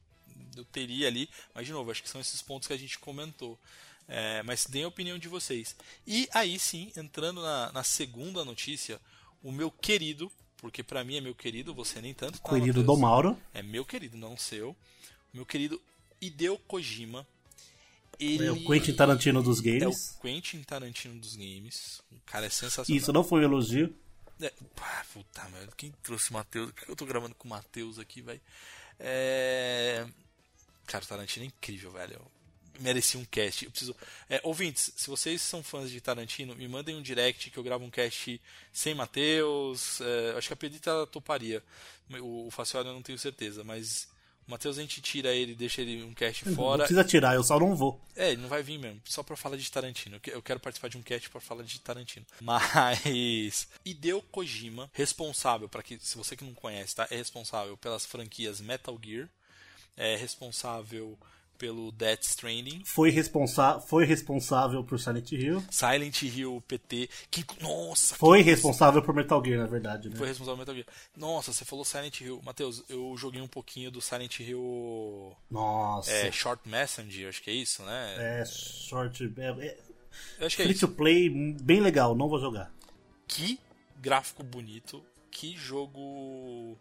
[0.57, 1.29] eu teria ali.
[1.55, 3.57] Mas, de novo, acho que são esses pontos que a gente comentou.
[4.11, 5.75] É, mas deem a opinião de vocês.
[6.05, 8.99] E aí sim, entrando na, na segunda notícia,
[9.43, 12.41] o meu querido, porque pra mim é meu querido, você nem tanto.
[12.41, 13.37] tá, Querido do Mauro.
[13.53, 14.75] É meu querido, não seu.
[15.31, 15.79] Meu querido
[16.19, 17.25] Hideo Kojima.
[18.19, 20.15] Ele É o Quentin Tarantino dos é games.
[20.17, 22.01] o Quentin Tarantino dos games.
[22.11, 22.97] O cara é sensacional.
[22.99, 23.95] Isso não foi um elogio.
[24.41, 26.71] É, pá, puta merda, quem trouxe o Matheus?
[26.71, 28.41] Por que eu tô gravando com o Matheus aqui, velho?
[28.99, 30.05] É...
[30.85, 32.19] Cara, o Tarantino é incrível, velho.
[32.79, 33.65] Merecia um cast.
[33.65, 33.95] Eu preciso.
[34.29, 37.83] É, ouvintes, se vocês são fãs de Tarantino, me mandem um direct que eu gravo
[37.83, 40.01] um cast sem Matheus.
[40.01, 41.63] É, acho que a Pedrita toparia.
[42.21, 44.07] O, o eu não tenho certeza, mas
[44.49, 46.79] o Matheus a gente tira ele, deixa ele um cast Não fora.
[46.79, 48.01] precisa tirar, eu só não vou.
[48.15, 50.19] É, ele não vai vir mesmo, só pra falar de Tarantino.
[50.25, 52.25] Eu quero participar de um cast pra falar de Tarantino.
[52.41, 57.07] Mas Hideo Kojima, responsável para que se você que não conhece, tá?
[57.11, 59.29] É responsável pelas franquias Metal Gear,
[59.95, 61.15] é responsável
[61.59, 62.81] pelo Death Stranding.
[62.85, 65.61] Foi, responsa foi responsável por Silent Hill.
[65.69, 68.49] Silent Hill PT, que nossa, Foi que...
[68.49, 70.15] responsável por Metal Gear, na verdade, né?
[70.15, 70.87] Foi responsável por Metal Gear.
[71.15, 72.41] Nossa, você falou Silent Hill.
[72.43, 76.09] Matheus, eu joguei um pouquinho do Silent Hill Nossa.
[76.11, 78.15] é, Short Messenger, acho que é isso, né?
[78.17, 79.31] É, short.
[79.37, 79.77] É, é,
[80.39, 80.87] Eu acho que é free isso.
[80.87, 82.71] to play, bem legal, não vou jogar.
[83.27, 83.59] Que
[84.01, 86.77] gráfico bonito, que jogo.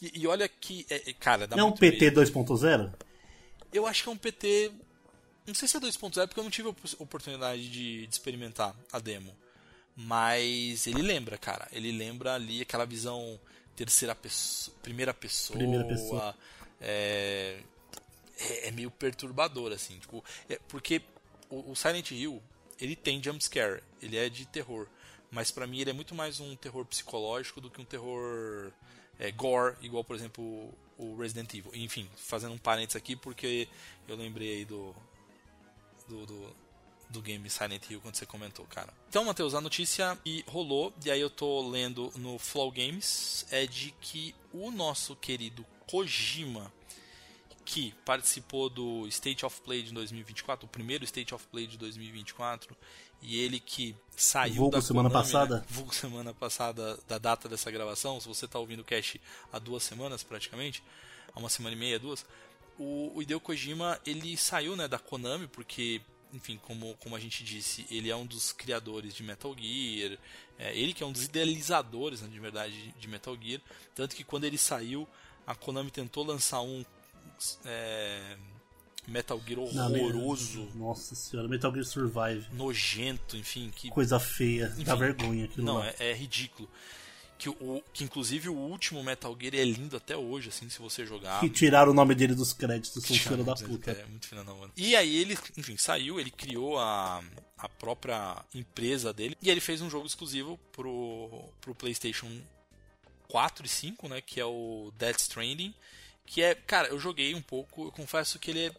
[0.00, 0.86] E, e olha que.
[0.88, 2.20] é- é- cara, dá é um PT medo.
[2.22, 2.92] 2.0?
[3.72, 4.72] Eu acho que é um PT.
[5.46, 8.74] Não sei se é 2.0, porque eu não tive a opo- oportunidade de, de experimentar
[8.92, 9.34] a demo.
[9.96, 11.68] Mas ele lembra, cara.
[11.72, 13.38] Ele lembra ali aquela visão
[13.76, 15.58] terceira pessoa, primeira pessoa.
[15.58, 16.34] Primeira pessoa.
[16.80, 17.60] É,
[18.38, 19.98] é, é meio perturbador, assim.
[19.98, 21.02] Tipo, é- porque
[21.48, 22.42] o, o Silent Hill,
[22.80, 24.86] ele tem jumpscare, ele é de terror.
[25.30, 28.72] Mas pra mim ele é muito mais um terror psicológico do que um terror
[29.18, 31.72] é, gore, igual, por exemplo, o Resident Evil.
[31.74, 33.66] Enfim, fazendo um parênteses aqui, porque
[34.06, 34.94] eu lembrei aí do,
[36.06, 36.56] do, do,
[37.08, 38.92] do game Silent Hill quando você comentou, cara.
[39.08, 43.66] Então, Matheus, a notícia que rolou, e aí eu tô lendo no Flow Games, é
[43.66, 46.72] de que o nosso querido Kojima,
[47.64, 52.76] que participou do State of Play de 2024, o primeiro State of Play de 2024,
[53.22, 55.56] e ele que saiu Vulgo da semana Konami, passada.
[55.56, 55.64] Né?
[55.68, 59.20] Vulgo semana passada da data dessa gravação, se você está ouvindo o cast
[59.52, 60.82] há duas semanas praticamente,
[61.34, 62.24] há uma semana e meia, duas,
[62.78, 66.00] o, o Hideo Kojima ele saiu né, da Konami porque
[66.32, 70.16] enfim, como, como a gente disse, ele é um dos criadores de Metal Gear,
[70.58, 73.60] é, ele que é um dos idealizadores, né, de verdade, de Metal Gear,
[73.94, 75.08] tanto que quando ele saiu,
[75.46, 76.84] a Konami tentou lançar um
[77.64, 78.36] é,
[79.06, 82.46] Metal Gear Não, horroroso, Nossa senhora, Metal Gear Survive.
[82.52, 86.68] nojento, enfim, que Coisa feia, dá Enfim, vergonha aquilo não, é, é ridículo.
[87.38, 91.06] Que, o, que inclusive o último Metal Gear é lindo até hoje, assim, se você
[91.06, 91.40] jogar.
[91.40, 93.90] Que tiraram o nome dele dos créditos, são Tiraram, filho da puta.
[93.92, 94.70] É muito filho da mano.
[94.76, 97.24] E aí ele, enfim, saiu, ele criou a,
[97.56, 101.30] a própria empresa dele e ele fez um jogo exclusivo pro,
[101.62, 102.28] pro PlayStation
[103.28, 105.72] 4 e 5, né, que é o Death Stranding,
[106.26, 108.72] que é, cara, eu joguei um pouco, eu confesso que ele é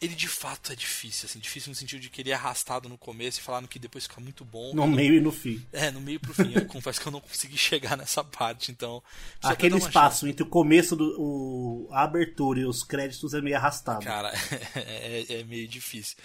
[0.00, 2.98] ele de fato é difícil, assim, difícil no sentido de que ele é arrastado no
[2.98, 4.74] começo e falaram que depois fica muito bom.
[4.74, 5.64] No meio e no fim.
[5.72, 6.52] É, no meio pro fim.
[6.52, 9.00] Eu confesso que eu não consegui chegar nessa parte, então.
[9.40, 14.02] Aquele espaço entre o começo do o, a abertura e os créditos é meio arrastado.
[14.02, 14.12] chance.
[14.12, 14.32] Cara,
[14.74, 16.16] é, é meio difícil.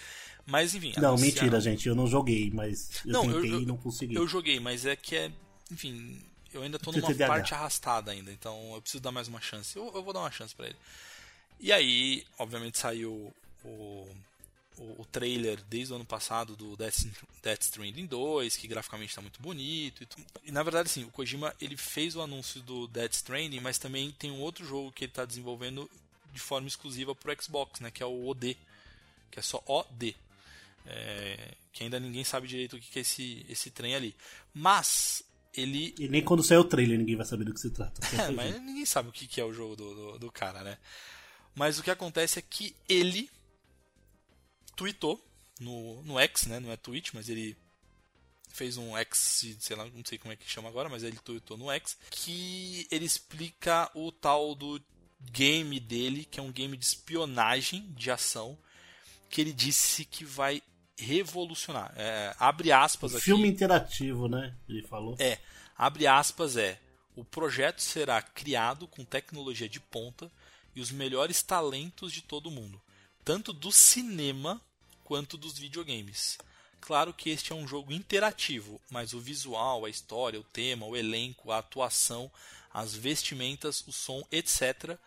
[0.44, 0.94] Mas enfim.
[0.98, 1.88] não, anunciaram- mentira, gente.
[1.88, 4.16] Eu não joguei, mas eu Não, eu- tentei eu- e não consegui.
[4.16, 5.32] Eu joguei, mas é que é.
[5.72, 6.20] Enfim,
[6.54, 9.78] eu ainda tô numa parte arrastada ainda, então eu preciso dar mais uma chance.
[9.78, 10.78] Eu, eu vou dar uma chance pra ele.
[11.60, 13.34] E aí, obviamente, saiu
[13.64, 14.16] o,
[14.78, 17.08] o, o trailer desde o ano passado do Death,
[17.42, 20.04] Death Stranding 2, que graficamente está muito bonito.
[20.04, 20.08] E,
[20.50, 24.12] e, na verdade, sim, o Kojima ele fez o anúncio do Death Stranding, mas também
[24.12, 25.90] tem um outro jogo que ele está desenvolvendo
[26.34, 28.56] de forma exclusiva pro Xbox, né, que é o OD,
[29.32, 30.16] que é só OD.
[30.90, 34.16] É, que ainda ninguém sabe direito o que que é esse, esse trem ali.
[34.54, 35.22] Mas
[35.58, 38.00] ele E nem quando sair o trailer ninguém vai saber do que se trata.
[38.16, 40.78] é, mas ninguém sabe o que é o jogo do, do, do cara, né?
[41.56, 43.30] Mas o que acontece é que ele
[44.76, 45.20] tweetou
[45.60, 46.60] no, no X, né?
[46.60, 47.58] Não é Twitch, mas ele
[48.54, 51.58] fez um X, sei lá, não sei como é que chama agora, mas ele tweetou
[51.58, 54.82] no X, que ele explica o tal do
[55.32, 58.58] game dele, que é um game de espionagem, de ação,
[59.30, 60.62] que ele disse que vai
[60.98, 61.94] revolucionar.
[61.96, 63.26] É, abre aspas aqui.
[63.26, 64.54] Filme interativo, né?
[64.68, 65.16] Ele falou.
[65.20, 65.40] É,
[65.78, 66.80] abre aspas é,
[67.16, 70.32] o projeto será criado com tecnologia de ponta
[70.76, 72.80] e os melhores talentos de todo mundo,
[73.26, 74.62] tanto do cinema
[75.04, 76.38] quanto dos videogames.
[76.80, 80.96] Claro que este é um jogo interativo, mas o visual, a história, o tema, o
[80.96, 82.32] elenco, a atuação,
[82.72, 84.98] as vestimentas, o som, etc.,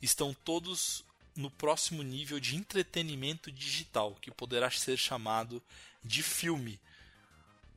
[0.00, 1.04] estão todos
[1.38, 5.62] no próximo nível de entretenimento digital, que poderá ser chamado
[6.02, 6.80] de filme.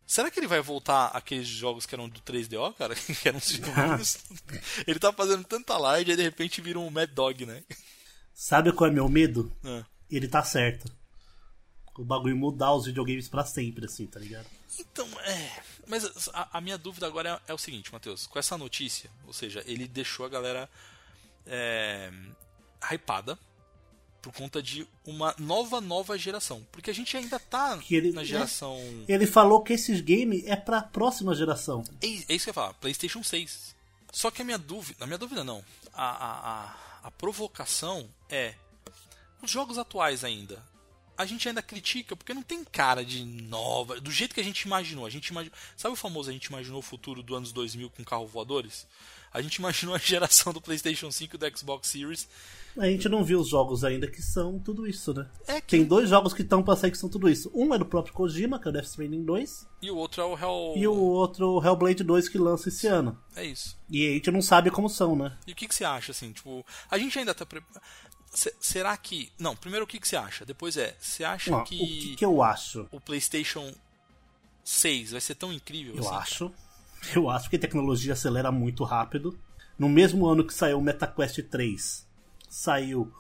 [0.06, 2.96] Será que ele vai voltar aqueles jogos que eram do 3DO, cara?
[2.98, 4.26] que eram os filmes?
[4.88, 7.64] ele tá fazendo tanta live e de repente vira um Mad Dog, né?
[8.34, 9.56] Sabe qual é meu medo?
[9.64, 9.86] Ah.
[10.10, 10.92] Ele tá certo.
[11.96, 14.48] O bagulho mudar os videogames pra sempre, assim, tá ligado?
[14.80, 15.62] Então, é.
[15.88, 18.26] Mas a, a minha dúvida agora é, é o seguinte, Matheus.
[18.26, 20.68] Com essa notícia, ou seja, ele deixou a galera
[21.46, 22.12] é,
[22.92, 23.38] hypada
[24.22, 26.66] por conta de uma nova, nova geração.
[26.72, 28.78] Porque a gente ainda tá ele- na geração.
[29.08, 31.84] Ele falou que esse game é pra próxima geração.
[32.02, 33.76] É, é isso que eu ia falar, PlayStation 6.
[34.12, 38.54] Só que a minha dúvida, a minha dúvida não, a, a, a, a provocação é
[39.42, 40.64] os jogos atuais ainda.
[41.18, 44.62] A gente ainda critica porque não tem cara de nova, do jeito que a gente
[44.62, 45.06] imaginou.
[45.06, 45.52] A gente imagi...
[45.78, 48.88] Sabe o famoso a gente imaginou o futuro do anos 2000 com carro voadores?
[49.34, 52.28] a gente imaginou a geração do PlayStation 5 e do Xbox Series.
[52.78, 55.30] A gente não viu os jogos ainda que são tudo isso, né?
[55.48, 55.68] É que...
[55.78, 57.52] Tem dois jogos que estão pra sair que são tudo isso.
[57.54, 59.68] Um é do próprio Kojima, que é o Death Stranding 2.
[59.82, 60.74] E o outro é o Hell.
[60.78, 63.18] E o outro, Hellblade 2, que lança esse ano.
[63.36, 63.78] É isso.
[63.90, 65.38] E a gente não sabe como são, né?
[65.46, 66.32] E o que, que você acha, assim?
[66.32, 67.46] Tipo, a gente ainda tá.
[67.46, 67.62] Pre...
[68.60, 69.30] Será que.
[69.38, 70.46] Não, primeiro o que, que você acha?
[70.46, 70.96] Depois é.
[71.00, 71.76] Você acha Não, que.
[71.76, 72.88] O que, que eu acho?
[72.92, 73.74] O PlayStation
[74.64, 76.16] 6 vai ser tão incrível Eu assim?
[76.16, 76.52] acho.
[77.16, 79.38] Eu acho que a tecnologia acelera muito rápido.
[79.78, 82.08] No mesmo ano que saiu o MetaQuest 3,
[82.52, 83.12] saiu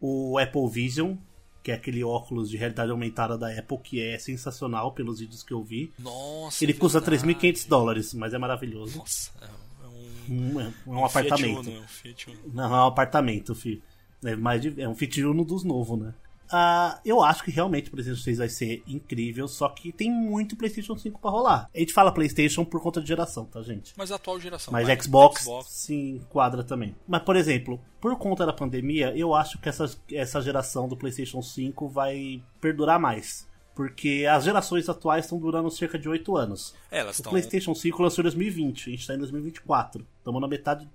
[0.00, 1.14] o Apple Vision,
[1.62, 5.52] que é aquele óculos de realidade aumentada da Apple, que é sensacional pelos vídeos que
[5.52, 5.92] eu vi.
[5.98, 6.64] Nossa.
[6.64, 7.24] Ele é custa verdade.
[7.24, 8.98] 3.500 dólares, mas é maravilhoso.
[8.98, 10.10] Nossa, é um.
[10.32, 11.60] Um, é um Fiat apartamento.
[11.60, 12.38] Uno, é um Fiat Uno.
[12.52, 13.82] Não, é um apartamento, filho.
[14.24, 16.14] É, mais de, é um Fit Uno dos novos, né?
[16.52, 20.56] Ah, eu acho que realmente o PlayStation 6 vai ser incrível, só que tem muito
[20.56, 21.70] PlayStation 5 pra rolar.
[21.74, 23.92] A gente fala PlayStation por conta de geração, tá, gente?
[23.96, 24.72] Mas a atual geração.
[24.72, 25.00] Mas vai.
[25.00, 25.68] Xbox, Xbox.
[25.70, 26.94] se enquadra também.
[27.06, 31.40] Mas, por exemplo, por conta da pandemia, eu acho que essa, essa geração do PlayStation
[31.42, 33.48] 5 vai perdurar mais.
[33.74, 36.74] Porque as gerações atuais estão durando cerca de 8 anos.
[36.90, 37.30] É, elas O estão.
[37.30, 40.06] PlayStation 5 lançou em 2020, a gente tá em 2024.
[40.18, 40.88] Estamos na metade.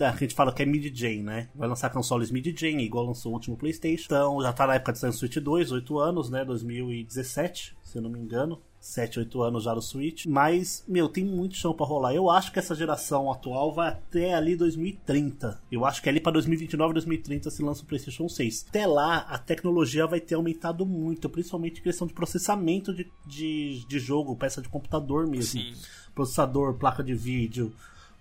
[0.00, 1.48] A gente fala que é mid-gen, né?
[1.54, 4.04] Vai lançar consoles mid-gen, igual lançou o último PlayStation.
[4.06, 6.44] Então já tá na época de sair o Switch 2, 8 anos, né?
[6.44, 8.60] 2017, se eu não me engano.
[8.80, 10.26] 7, 8 anos já no Switch.
[10.26, 12.14] Mas, meu, tem muito chão pra rolar.
[12.14, 15.60] Eu acho que essa geração atual vai até ali 2030.
[15.70, 18.66] Eu acho que ali pra 2029, 2030 se lança o PlayStation 6.
[18.68, 23.84] Até lá, a tecnologia vai ter aumentado muito, principalmente em questão de processamento de, de,
[23.86, 25.74] de jogo, peça de computador mesmo Sim.
[26.14, 27.72] processador, placa de vídeo.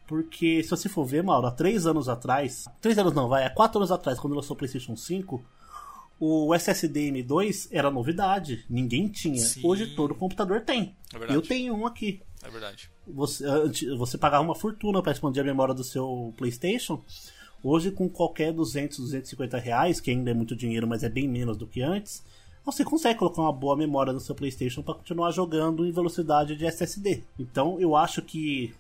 [0.08, 2.66] Porque se você for ver, Mauro, há três anos atrás.
[2.82, 5.44] Três anos não, vai, há quatro anos atrás, quando lançou o PlayStation 5,
[6.20, 8.66] o SSD M2 era novidade.
[8.70, 9.38] Ninguém tinha.
[9.38, 9.62] Sim.
[9.64, 10.96] Hoje todo computador tem.
[11.14, 11.36] É.
[11.36, 12.22] Eu tenho um aqui.
[12.44, 12.90] É verdade.
[13.06, 13.46] Você,
[13.98, 17.04] você pagava uma fortuna para expandir a memória do seu PlayStation.
[17.62, 21.58] Hoje, com qualquer 200, 250 reais, que ainda é muito dinheiro, mas é bem menos
[21.58, 22.24] do que antes,
[22.64, 26.66] você consegue colocar uma boa memória no seu PlayStation para continuar jogando em velocidade de
[26.66, 27.24] SSD.
[27.38, 28.74] Então, eu acho que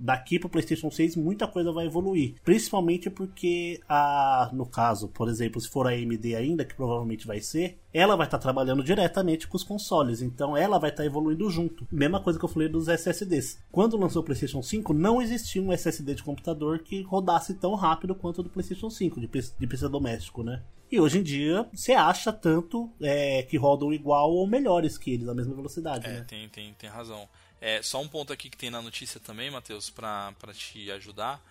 [0.00, 5.28] daqui para o PlayStation 6 muita coisa vai evoluir, principalmente porque a, no caso, por
[5.28, 9.46] exemplo, se for a AMD ainda, que provavelmente vai ser, ela vai estar trabalhando diretamente
[9.46, 11.86] com os consoles, então ela vai estar evoluindo junto.
[11.92, 13.58] Mesma coisa que eu falei dos SSDs.
[13.70, 18.14] Quando lançou o PlayStation 5, não existia um SSD de computador que rodasse tão rápido
[18.14, 20.62] quanto o do PlayStation 5 de de PC doméstico, né?
[20.90, 25.28] E hoje em dia você acha tanto é, que rodam igual ou melhores que eles,
[25.28, 26.24] a mesma velocidade, É, né?
[26.26, 27.28] tem, tem, tem razão.
[27.60, 31.44] É, só um ponto aqui que tem na notícia também, Matheus, pra te ajudar,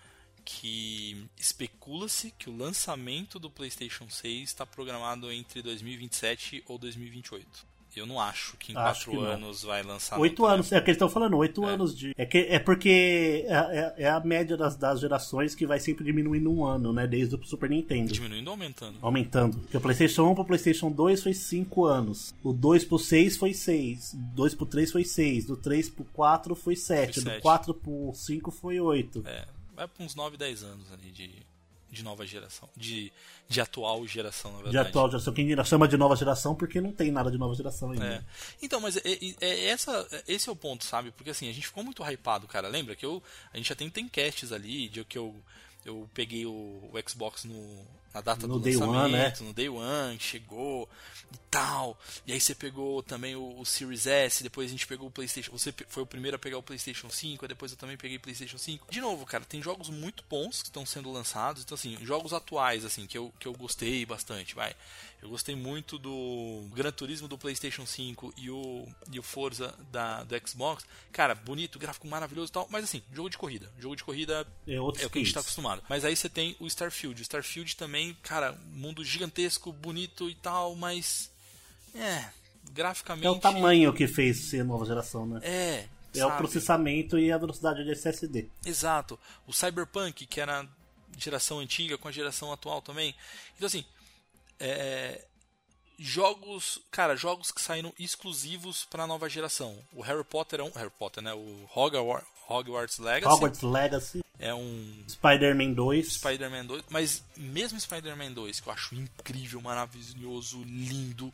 [0.44, 7.66] que especula-se que o lançamento do PlayStation 6 está programado entre 2027 ou 2028.
[7.96, 9.24] Eu não acho que em Acho quatro que não.
[9.24, 10.18] anos vai lançar.
[10.20, 12.12] Oito anos, é o que eles estão falando, oito anos de.
[12.16, 13.54] É, que, é porque é,
[13.98, 17.06] é- é a média das, das gerações que vai sempre diminuindo um ano, né?
[17.06, 18.12] Desde o Super Nintendo.
[18.12, 18.98] Diminuindo ou aumentando?
[19.02, 19.58] Aumentando.
[19.58, 22.34] Porque o PlayStation 1 pro PlayStation 2 foi 5 anos.
[22.42, 24.14] O 2 pro 6 foi 6.
[24.14, 25.44] O 2 pro 3 foi 6.
[25.46, 27.14] Do 3 pro 4 foi 7.
[27.14, 27.42] Foi Do sete.
[27.42, 29.22] 4 pro 5 foi 8.
[29.26, 31.30] É, vai pra uns 9, 10 anos ali de,
[31.90, 32.68] de nova geração.
[32.76, 33.12] De,
[33.48, 34.88] de atual geração, na De verdade.
[34.88, 35.32] atual geração.
[35.34, 38.06] Quem chama de nova geração porque não tem nada de nova geração ainda.
[38.06, 38.22] É.
[38.62, 41.10] Então, mas é, é- é essa, esse é o ponto, sabe?
[41.10, 42.68] Porque assim, a gente ficou muito hypado, cara.
[42.68, 43.22] Lembra que eu.
[43.52, 45.34] A gente já tem, tem casts ali de que eu,
[45.84, 49.46] eu peguei o, o Xbox no, na data No do day one, lançamento, né?
[49.48, 50.88] no Day One, chegou
[51.32, 51.98] e tal.
[52.26, 55.52] E aí você pegou também o, o Series S, depois a gente pegou o PlayStation.
[55.52, 58.20] Você foi o primeiro a pegar o PlayStation 5, aí depois eu também peguei o
[58.20, 58.90] PlayStation 5.
[58.90, 61.62] De novo, cara, tem jogos muito bons que estão sendo lançados.
[61.62, 64.74] Então, assim, jogos atuais, assim, que eu, que eu gostei bastante, vai.
[65.22, 70.24] Eu gostei muito do Gran Turismo do PlayStation 5 e o, e o Forza da,
[70.24, 70.84] do Xbox.
[71.12, 72.66] Cara, bonito, gráfico maravilhoso e tal.
[72.70, 73.70] Mas assim, jogo de corrida.
[73.78, 75.38] Jogo de corrida É é o que a gente tá 15.
[75.40, 75.82] acostumado.
[75.90, 77.20] Mas aí você tem o Starfield.
[77.20, 81.30] O Starfield também, cara, mundo gigantesco, bonito e tal, mas.
[81.94, 82.30] É.
[82.72, 83.26] Graficamente.
[83.26, 85.40] É o tamanho que fez ser nova geração, né?
[85.42, 85.88] É.
[86.14, 86.38] É o sabe?
[86.38, 88.48] processamento e a velocidade de SSD.
[88.64, 89.18] Exato.
[89.46, 90.66] O Cyberpunk, que era a
[91.16, 93.14] geração antiga com a geração atual também.
[93.56, 93.84] Então, assim,
[94.58, 95.24] é,
[95.98, 99.78] jogos, cara, jogos que saíram exclusivos para a nova geração.
[99.92, 101.32] O Harry Potter é um, Harry Potter, né?
[101.32, 106.14] O Hogwarts, Hogwarts Legacy Hogwarts Legacy, é um Spider-Man 2.
[106.14, 111.32] Spider-Man 2, mas mesmo Spider-Man 2, que eu acho incrível, maravilhoso, lindo.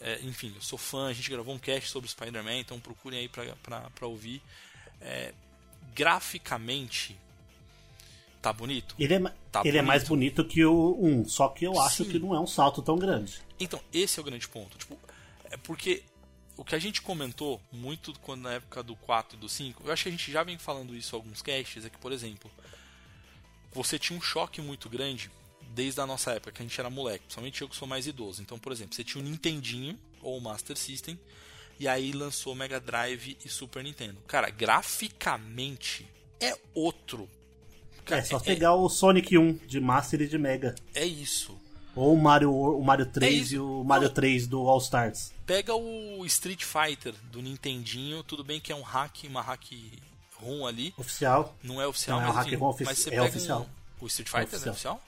[0.00, 3.28] é, enfim, eu sou fã, a gente gravou um cast sobre Spider-Man, então procurem aí
[3.28, 4.40] pra, pra, pra ouvir.
[5.00, 5.32] É,
[5.94, 7.16] graficamente,
[8.42, 8.94] tá bonito?
[8.98, 9.20] Ele é,
[9.50, 10.36] Tá ele é mais bonito.
[10.36, 12.10] bonito que o 1, só que eu acho Sim.
[12.10, 13.40] que não é um salto tão grande.
[13.58, 14.78] Então, esse é o grande ponto.
[14.78, 14.96] Tipo,
[15.50, 16.02] é porque
[16.60, 19.90] o que a gente comentou muito quando na época do 4 e do 5, eu
[19.90, 22.50] acho que a gente já vem falando isso em alguns casts, é que, por exemplo,
[23.72, 25.30] você tinha um choque muito grande
[25.70, 28.42] desde a nossa época, que a gente era moleque, principalmente eu que sou mais idoso.
[28.42, 31.18] Então, por exemplo, você tinha o Nintendinho ou o Master System,
[31.78, 34.20] e aí lançou Mega Drive e Super Nintendo.
[34.26, 36.06] Cara, graficamente
[36.38, 37.26] é outro.
[38.04, 40.74] Cara, É só pegar o Sonic 1 de Master e de Mega.
[40.94, 41.58] é isso.
[41.96, 43.54] Ou o Mario, o Mario 3 isso.
[43.54, 44.14] e o Mario Não.
[44.14, 45.32] 3 do All Stars.
[45.50, 49.64] Pega o Street Fighter do Nintendinho, tudo bem que é um hack, uma hack
[50.36, 51.56] ROM ali, Oficial.
[51.60, 53.24] não é oficial, Não, é mas, um hack enfim, ROM ofici- mas você é pega
[53.24, 53.68] oficial.
[54.00, 54.72] Um, o Street Fighter é oficial.
[54.72, 55.02] oficial?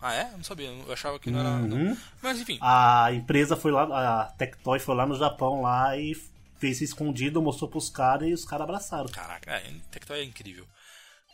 [0.00, 0.30] Ah, é?
[0.30, 1.48] Não sabia, eu achava que não era.
[1.48, 1.66] Uhum.
[1.88, 1.98] não.
[2.22, 6.14] Mas enfim, A empresa foi lá, a Tectoy foi lá no Japão lá e
[6.60, 9.08] fez escondido, mostrou pros caras e os caras abraçaram.
[9.08, 10.64] caraca, é, Tectoy é incrível.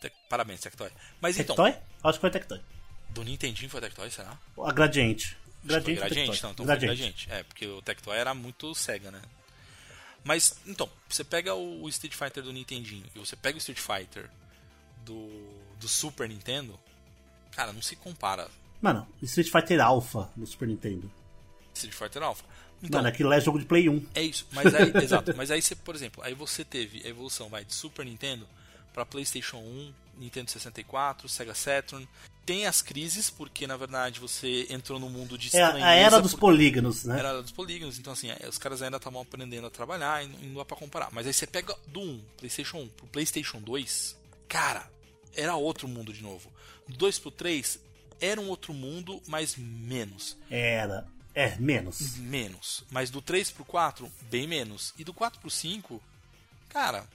[0.01, 0.91] Tec- Parabéns, Tectoy.
[1.21, 1.79] Mas então, Tectoy?
[2.03, 2.61] Acho que foi Tectoy.
[3.11, 4.39] do Nintendinho foi Tectoy, será?
[4.65, 5.37] A Gradiente.
[5.65, 6.97] Gradiente, ou Gradiente, não, então Gradiente.
[6.97, 7.29] Gradiente.
[7.31, 9.21] É, porque o Tectoy era muito cega, né?
[10.25, 14.29] Mas, então, você pega o Street Fighter do Nintendinho e você pega o Street Fighter
[15.05, 15.29] do,
[15.81, 16.79] do Super Nintendo,
[17.53, 18.49] cara, não se compara
[18.81, 21.11] Mano, Street Fighter Alpha no Super Nintendo.
[21.75, 22.45] Street Fighter Alpha.
[22.83, 24.07] Então, Mano, aquilo é jogo de Play 1.
[24.15, 24.47] é isso.
[24.53, 25.37] Mas aí, exato.
[25.37, 28.47] Mas aí você, por exemplo, aí você teve a evolução vai de Super Nintendo
[28.95, 32.09] para PlayStation 1, Nintendo 64, Sega Saturn.
[32.49, 36.07] Tem as crises porque na verdade você entrou no mundo de É a- estranheza.
[36.07, 37.19] era dos polígonos, né?
[37.19, 40.47] Era dos polígonos, então assim, é, os caras ainda estavam aprendendo a trabalhar não- e
[40.47, 41.11] não dá pra comparar.
[41.13, 44.17] Mas aí você pega do 1, PlayStation 1 pro PlayStation 2,
[44.49, 44.91] cara,
[45.37, 46.51] era outro mundo de novo.
[46.89, 47.79] Do 2 pro 3
[48.19, 50.35] era um outro mundo, mas menos.
[50.51, 51.07] Era.
[51.35, 52.17] É, menos.
[52.17, 52.83] Menos.
[52.91, 54.95] Mas do 3 pro 4, bem menos.
[54.99, 56.03] E do 4 pro 5,
[56.71, 57.07] cara,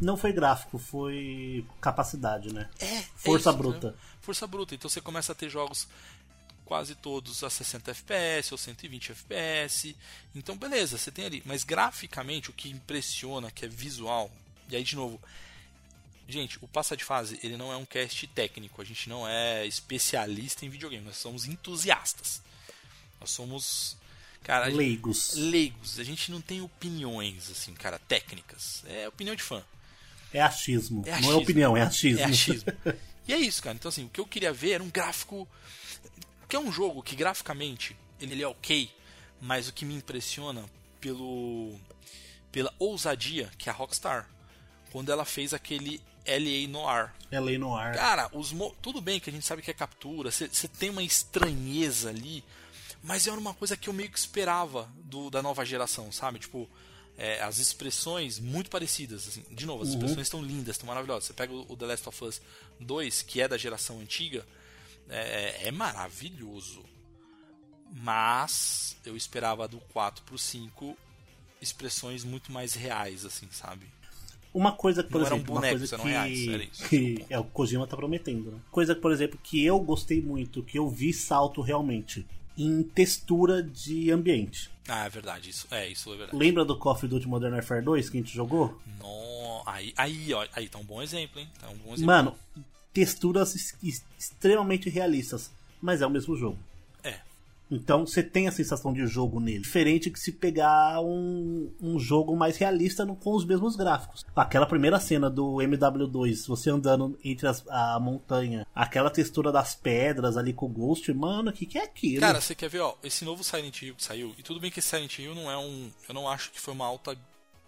[0.00, 2.68] Não foi gráfico, foi capacidade, né?
[2.78, 3.02] é.
[3.16, 3.90] Força é isso, bruta.
[3.90, 3.96] né?
[4.20, 4.74] Força bruta.
[4.74, 5.88] Então você começa a ter jogos
[6.64, 9.96] quase todos a 60 FPS ou 120 FPS.
[10.34, 11.42] Então, beleza, você tem ali.
[11.46, 14.30] Mas graficamente, o que impressiona, que é visual.
[14.68, 15.20] E aí, de novo,
[16.28, 18.80] gente, o Passa de Fase ele não é um cast técnico.
[18.80, 21.04] A gente não é especialista em videogame.
[21.04, 22.40] Nós somos entusiastas.
[23.20, 23.96] Nós somos.
[24.44, 25.32] Cara, a gente- Leigos.
[25.34, 25.98] leigos.
[25.98, 28.84] A gente não tem opiniões, assim, cara, técnicas.
[28.86, 29.64] É opinião de fã.
[30.32, 31.02] É achismo.
[31.06, 31.32] É Não achismo.
[31.32, 32.20] é opinião, é achismo.
[32.20, 32.72] É achismo.
[33.26, 33.74] e é isso, cara.
[33.76, 35.48] Então, assim, o que eu queria ver era um gráfico.
[36.48, 38.90] Que é um jogo que graficamente ele, é ok,
[39.40, 40.64] mas o que me impressiona
[41.00, 41.74] pelo
[42.50, 44.26] pela ousadia que é a Rockstar
[44.90, 47.12] quando ela fez aquele LA Noir.
[47.30, 47.94] É lei no ar.
[47.94, 51.02] Cara, os mo- tudo bem que a gente sabe que é captura, você tem uma
[51.02, 52.42] estranheza ali,
[53.02, 56.38] mas era uma coisa que eu meio que esperava do, da nova geração, sabe?
[56.38, 56.68] Tipo,
[57.18, 59.26] é, as expressões muito parecidas.
[59.26, 59.42] Assim.
[59.50, 61.24] De novo, as expressões estão lindas, estão maravilhosas.
[61.24, 62.40] Você pega o, The Last of Us
[62.78, 64.46] 2, que é da geração antiga,
[65.08, 66.84] é, é maravilhoso.
[67.92, 70.96] Mas eu esperava do 4 pro 5
[71.60, 73.86] expressões muito mais reais, assim, sabe?
[74.54, 76.88] Uma coisa que, por Não exemplo, uma coisa que, reais, isso.
[76.88, 78.58] que é o Kojima tá prometendo, né?
[78.70, 83.62] Coisa que, por exemplo, que eu gostei muito, que eu vi salto realmente em textura
[83.62, 84.70] de ambiente.
[84.88, 86.38] Ah, é verdade, isso é, isso é verdade.
[86.38, 88.80] Lembra do Call of Duty Modern Warfare 2 que a gente jogou?
[88.98, 91.48] No, aí, aí, ó, aí tá um bom exemplo, hein?
[91.60, 92.06] Tá um bom exemplo.
[92.06, 92.34] Mano,
[92.92, 93.54] texturas
[94.18, 96.58] extremamente realistas, mas é o mesmo jogo.
[97.70, 97.74] É.
[97.74, 99.60] Então você tem a sensação de jogo nele.
[99.60, 104.24] Diferente que se pegar um, um jogo mais realista no- com os mesmos gráficos.
[104.34, 110.36] Aquela primeira cena do MW2, você andando entre as- a montanha, aquela textura das pedras
[110.36, 112.20] ali com o Ghost, mano, o que, que é aquilo?
[112.20, 114.78] Cara, você quer ver, ó, esse novo Silent Hill que saiu, e tudo bem que
[114.78, 115.90] esse Silent Hill não é um.
[116.08, 117.16] Eu não acho que foi uma alta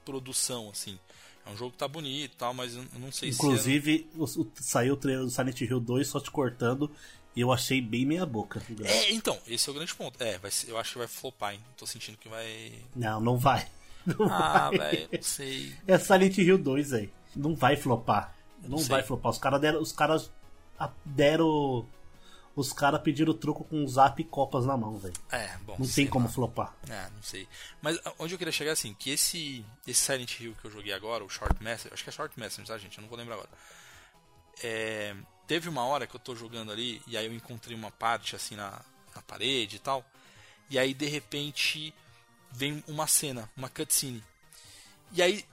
[0.04, 0.98] produção, assim.
[1.46, 4.52] É um jogo que tá bonito e tal, mas eu não sei Inclusive, o- o-
[4.60, 6.90] saiu o trailer do Silent Hill 2 só te cortando.
[7.36, 8.60] Eu achei bem meia boca.
[8.84, 10.20] É, então, esse é o grande ponto.
[10.22, 11.60] É, vai ser- eu acho que vai flopar, hein?
[11.76, 12.72] Tô sentindo que vai.
[12.94, 13.66] Não, não vai.
[14.06, 15.74] Não Ah, velho, não sei.
[15.86, 17.10] É Silent Hill 2 aí.
[17.36, 18.34] Não vai flopar.
[18.62, 18.88] Não sei.
[18.88, 19.30] vai flopar.
[19.30, 19.80] Os caras deram.
[19.80, 20.30] Os caras
[21.04, 21.86] deram.
[22.56, 25.14] Os caras pediram truco com zap e copas na mão, velho.
[25.30, 25.76] É, bom.
[25.78, 26.32] Não tem como lá.
[26.32, 26.74] flopar.
[26.88, 27.46] É, não sei.
[27.80, 31.22] Mas onde eu queria chegar assim, que esse esse Silent Hill que eu joguei agora,
[31.24, 32.98] o Short Message, acho que é Short Message, tá, gente?
[32.98, 33.48] Eu não vou lembrar agora.
[34.62, 35.14] É,
[35.50, 38.54] teve uma hora que eu tô jogando ali e aí eu encontrei uma parte assim
[38.54, 38.80] na,
[39.12, 40.08] na parede e tal.
[40.70, 41.92] E aí de repente
[42.52, 44.22] vem uma cena, uma cutscene.
[45.10, 45.44] E aí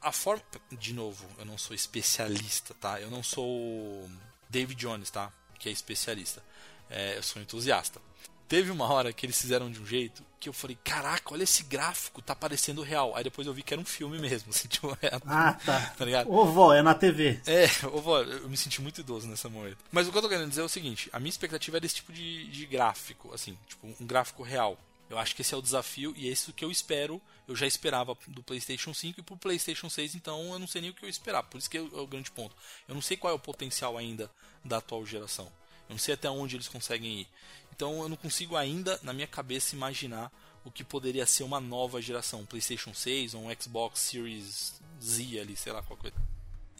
[0.00, 0.42] a forma,
[0.72, 2.98] de novo, eu não sou especialista, tá?
[2.98, 4.10] Eu não sou
[4.48, 5.30] David Jones, tá?
[5.58, 6.42] Que é especialista.
[6.88, 8.00] É, eu sou entusiasta.
[8.48, 11.62] Teve uma hora que eles fizeram de um jeito que eu falei, caraca, olha esse
[11.62, 13.16] gráfico, tá parecendo real.
[13.16, 15.80] Aí depois eu vi que era um filme mesmo, assim, tipo, é, Ah, tá.
[15.96, 16.30] tá ligado?
[16.30, 17.40] Ô, vó, é na TV.
[17.46, 19.78] É, ô, vó, eu me senti muito idoso nessa momento.
[19.90, 21.94] Mas o que eu tô querendo dizer é o seguinte: a minha expectativa era esse
[21.94, 24.78] tipo de, de gráfico, assim, tipo, um gráfico real.
[25.08, 27.20] Eu acho que esse é o desafio e é isso que eu espero.
[27.46, 30.90] Eu já esperava do PlayStation 5 e pro PlayStation 6, então eu não sei nem
[30.90, 31.42] o que eu esperar.
[31.42, 32.54] Por isso que é o grande ponto.
[32.88, 34.30] Eu não sei qual é o potencial ainda
[34.64, 35.50] da atual geração.
[35.88, 37.28] Eu não sei até onde eles conseguem ir.
[37.74, 40.30] Então eu não consigo ainda, na minha cabeça, imaginar
[40.64, 45.38] o que poderia ser uma nova geração, um PlayStation 6 ou um Xbox Series Z
[45.40, 46.16] ali, sei lá qual coisa.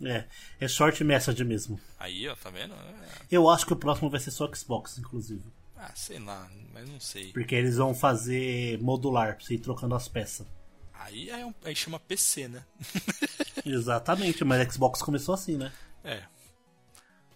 [0.03, 0.25] É,
[0.59, 1.81] é short message mesmo.
[1.99, 2.75] Aí, ó, tá vendo?
[2.75, 3.09] É...
[3.31, 5.45] Eu acho que o próximo vai ser só Xbox, inclusive.
[5.77, 7.33] Ah, sei lá, mas não sei.
[7.33, 10.47] Porque eles vão fazer modular, pra você ir trocando as peças.
[10.95, 12.65] Aí, é um, aí chama PC, né?
[13.65, 15.71] Exatamente, mas Xbox começou assim, né?
[16.03, 16.23] É.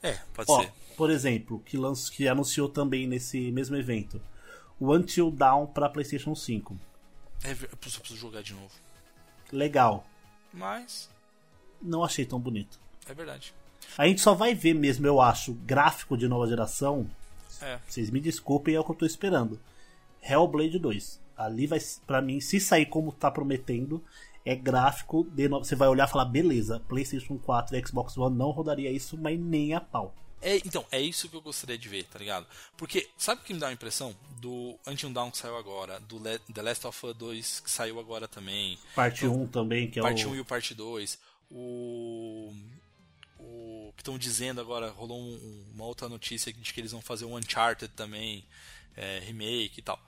[0.02, 0.72] É, pode Ó, ser.
[0.98, 4.20] Por exemplo, que, lanç, que anunciou também nesse mesmo evento.
[4.80, 6.76] O Until Dawn pra PlayStation 5.
[7.44, 8.74] É, eu preciso, jogar de novo.
[9.52, 10.04] Legal.
[10.52, 11.08] Mas,
[11.80, 12.80] Não achei tão bonito.
[13.08, 13.54] é verdade.
[13.96, 17.08] A gente só vai ver mesmo, eu acho, gráfico de nova geração.
[17.62, 17.78] É.
[17.86, 19.60] Vocês me desculpem, é o que eu tô esperando.
[20.20, 21.20] Hellblade 2.
[21.36, 21.78] Ali vai,
[22.08, 24.02] pra mim, se sair como tá prometendo,
[24.44, 25.64] é gráfico de novo.
[25.64, 29.38] Você vai olhar e falar, beleza, PlayStation 4 e Xbox One não rodaria isso, mas
[29.38, 30.12] nem a pau.
[30.40, 32.46] É, então, é isso que eu gostaria de ver, tá ligado?
[32.76, 34.14] Porque, sabe o que me dá uma impressão?
[34.40, 37.98] Do Until Dawn que saiu agora, do Le- The Last of Us 2 que saiu
[37.98, 40.30] agora também, Parte 1 também, que é parte o.
[40.30, 41.18] 1 e o parte 2,
[41.50, 42.54] o.
[43.40, 47.00] O que estão dizendo agora, rolou um- um- uma outra notícia de que eles vão
[47.00, 48.44] fazer um Uncharted também,
[48.96, 49.98] é, remake e tal.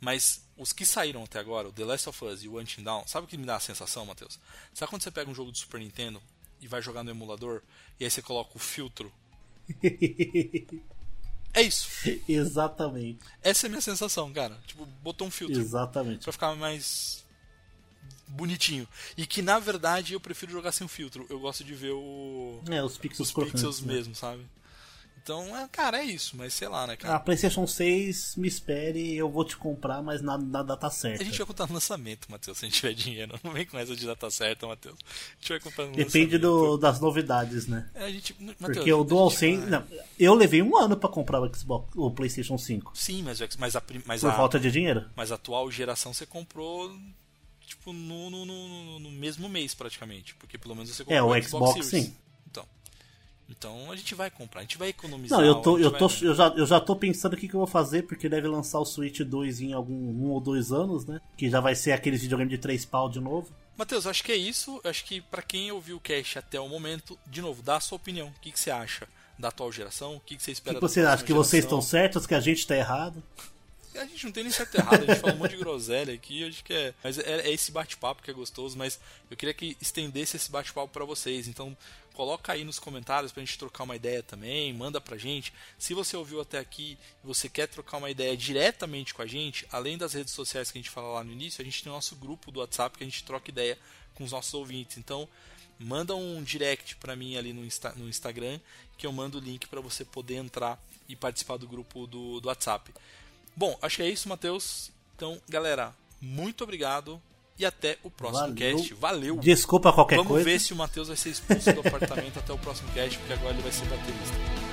[0.00, 3.04] Mas os que saíram até agora, o The Last of Us e o Until Dawn,
[3.06, 4.38] sabe o que me dá a sensação, Matheus?
[4.74, 6.22] Sabe quando você pega um jogo do Super Nintendo
[6.60, 7.62] e vai jogar no emulador
[7.98, 9.12] e aí você coloca o filtro?
[11.52, 11.88] É isso.
[12.28, 13.18] Exatamente.
[13.42, 14.56] Essa é a minha sensação, cara.
[14.66, 16.22] Tipo, botou um filtro Exatamente.
[16.22, 17.24] pra ficar mais
[18.28, 18.86] bonitinho.
[19.16, 21.26] E que na verdade eu prefiro jogar sem filtro.
[21.28, 23.92] Eu gosto de ver o É, os pixels os crocantes, pixels né?
[23.92, 24.46] mesmo, sabe?
[25.22, 27.14] Então, é, cara, é isso, mas sei lá, né, cara?
[27.16, 31.22] A PlayStation 6, me espere, eu vou te comprar, mas na, na data certa.
[31.22, 33.38] A gente vai comprar no lançamento, Matheus, se a gente tiver dinheiro.
[33.44, 34.96] Não vem com essa de data certa, Matheus.
[34.98, 36.40] A gente vai comprar no Depende lançamento.
[36.40, 37.88] do, das novidades, né?
[37.94, 39.60] É, a gente, Matheus, Porque o DualSense.
[39.60, 39.84] vai- Não,
[40.18, 42.92] eu levei um ano pra comprar o Xbox, o PlayStation 5.
[42.96, 45.04] Sim, mas, mas, a, mas, Por a, falta de dinheiro.
[45.14, 46.90] mas a atual geração você comprou,
[47.66, 50.34] tipo, no, no, no, no mesmo mês praticamente.
[50.36, 52.14] Porque pelo menos você comprou É, o Xbox, Xbox, sim.
[53.50, 55.38] Então, a gente vai comprar, a gente vai economizar.
[55.38, 57.58] Não, eu, tô, eu, tô, eu, já, eu já tô pensando o que, que eu
[57.58, 61.20] vou fazer, porque deve lançar o Switch 2 em algum um ou dois anos, né?
[61.36, 63.50] Que já vai ser aqueles videogame de 3 pau de novo.
[63.76, 64.80] Matheus, acho que é isso.
[64.84, 67.96] Acho que pra quem ouviu o cast até o momento, de novo, dá a sua
[67.96, 68.28] opinião.
[68.28, 70.16] O que, que você acha da atual geração?
[70.16, 71.08] O que, que você espera que da você acha?
[71.08, 71.90] próxima Que vocês estão geração?
[71.90, 73.22] certos, que a gente tá errado?
[73.94, 76.46] A gente não tem nem certo errado, a gente fala um monte de groselha aqui,
[76.46, 76.94] acho que é.
[77.02, 80.88] Mas é, é esse bate-papo que é gostoso, mas eu queria que estendesse esse bate-papo
[80.92, 81.48] pra vocês.
[81.48, 81.76] Então,
[82.20, 85.54] coloca aí nos comentários pra gente trocar uma ideia também, manda pra gente.
[85.78, 89.66] Se você ouviu até aqui e você quer trocar uma ideia diretamente com a gente,
[89.72, 91.94] além das redes sociais que a gente fala lá no início, a gente tem o
[91.94, 93.78] nosso grupo do WhatsApp que a gente troca ideia
[94.14, 94.98] com os nossos ouvintes.
[94.98, 95.26] Então,
[95.78, 98.60] manda um direct pra mim ali no, Insta- no Instagram,
[98.98, 102.48] que eu mando o link pra você poder entrar e participar do grupo do, do
[102.48, 102.92] WhatsApp.
[103.56, 104.90] Bom, acho que é isso, Matheus.
[105.16, 107.18] Então, galera, muito obrigado
[107.60, 108.54] e até o próximo Valeu.
[108.56, 108.94] cast.
[108.94, 109.36] Valeu!
[109.36, 110.44] Desculpa qualquer Vamos coisa.
[110.44, 113.52] ver se o Matheus vai ser expulso do apartamento até o próximo cast, porque agora
[113.52, 114.69] ele vai ser baterista.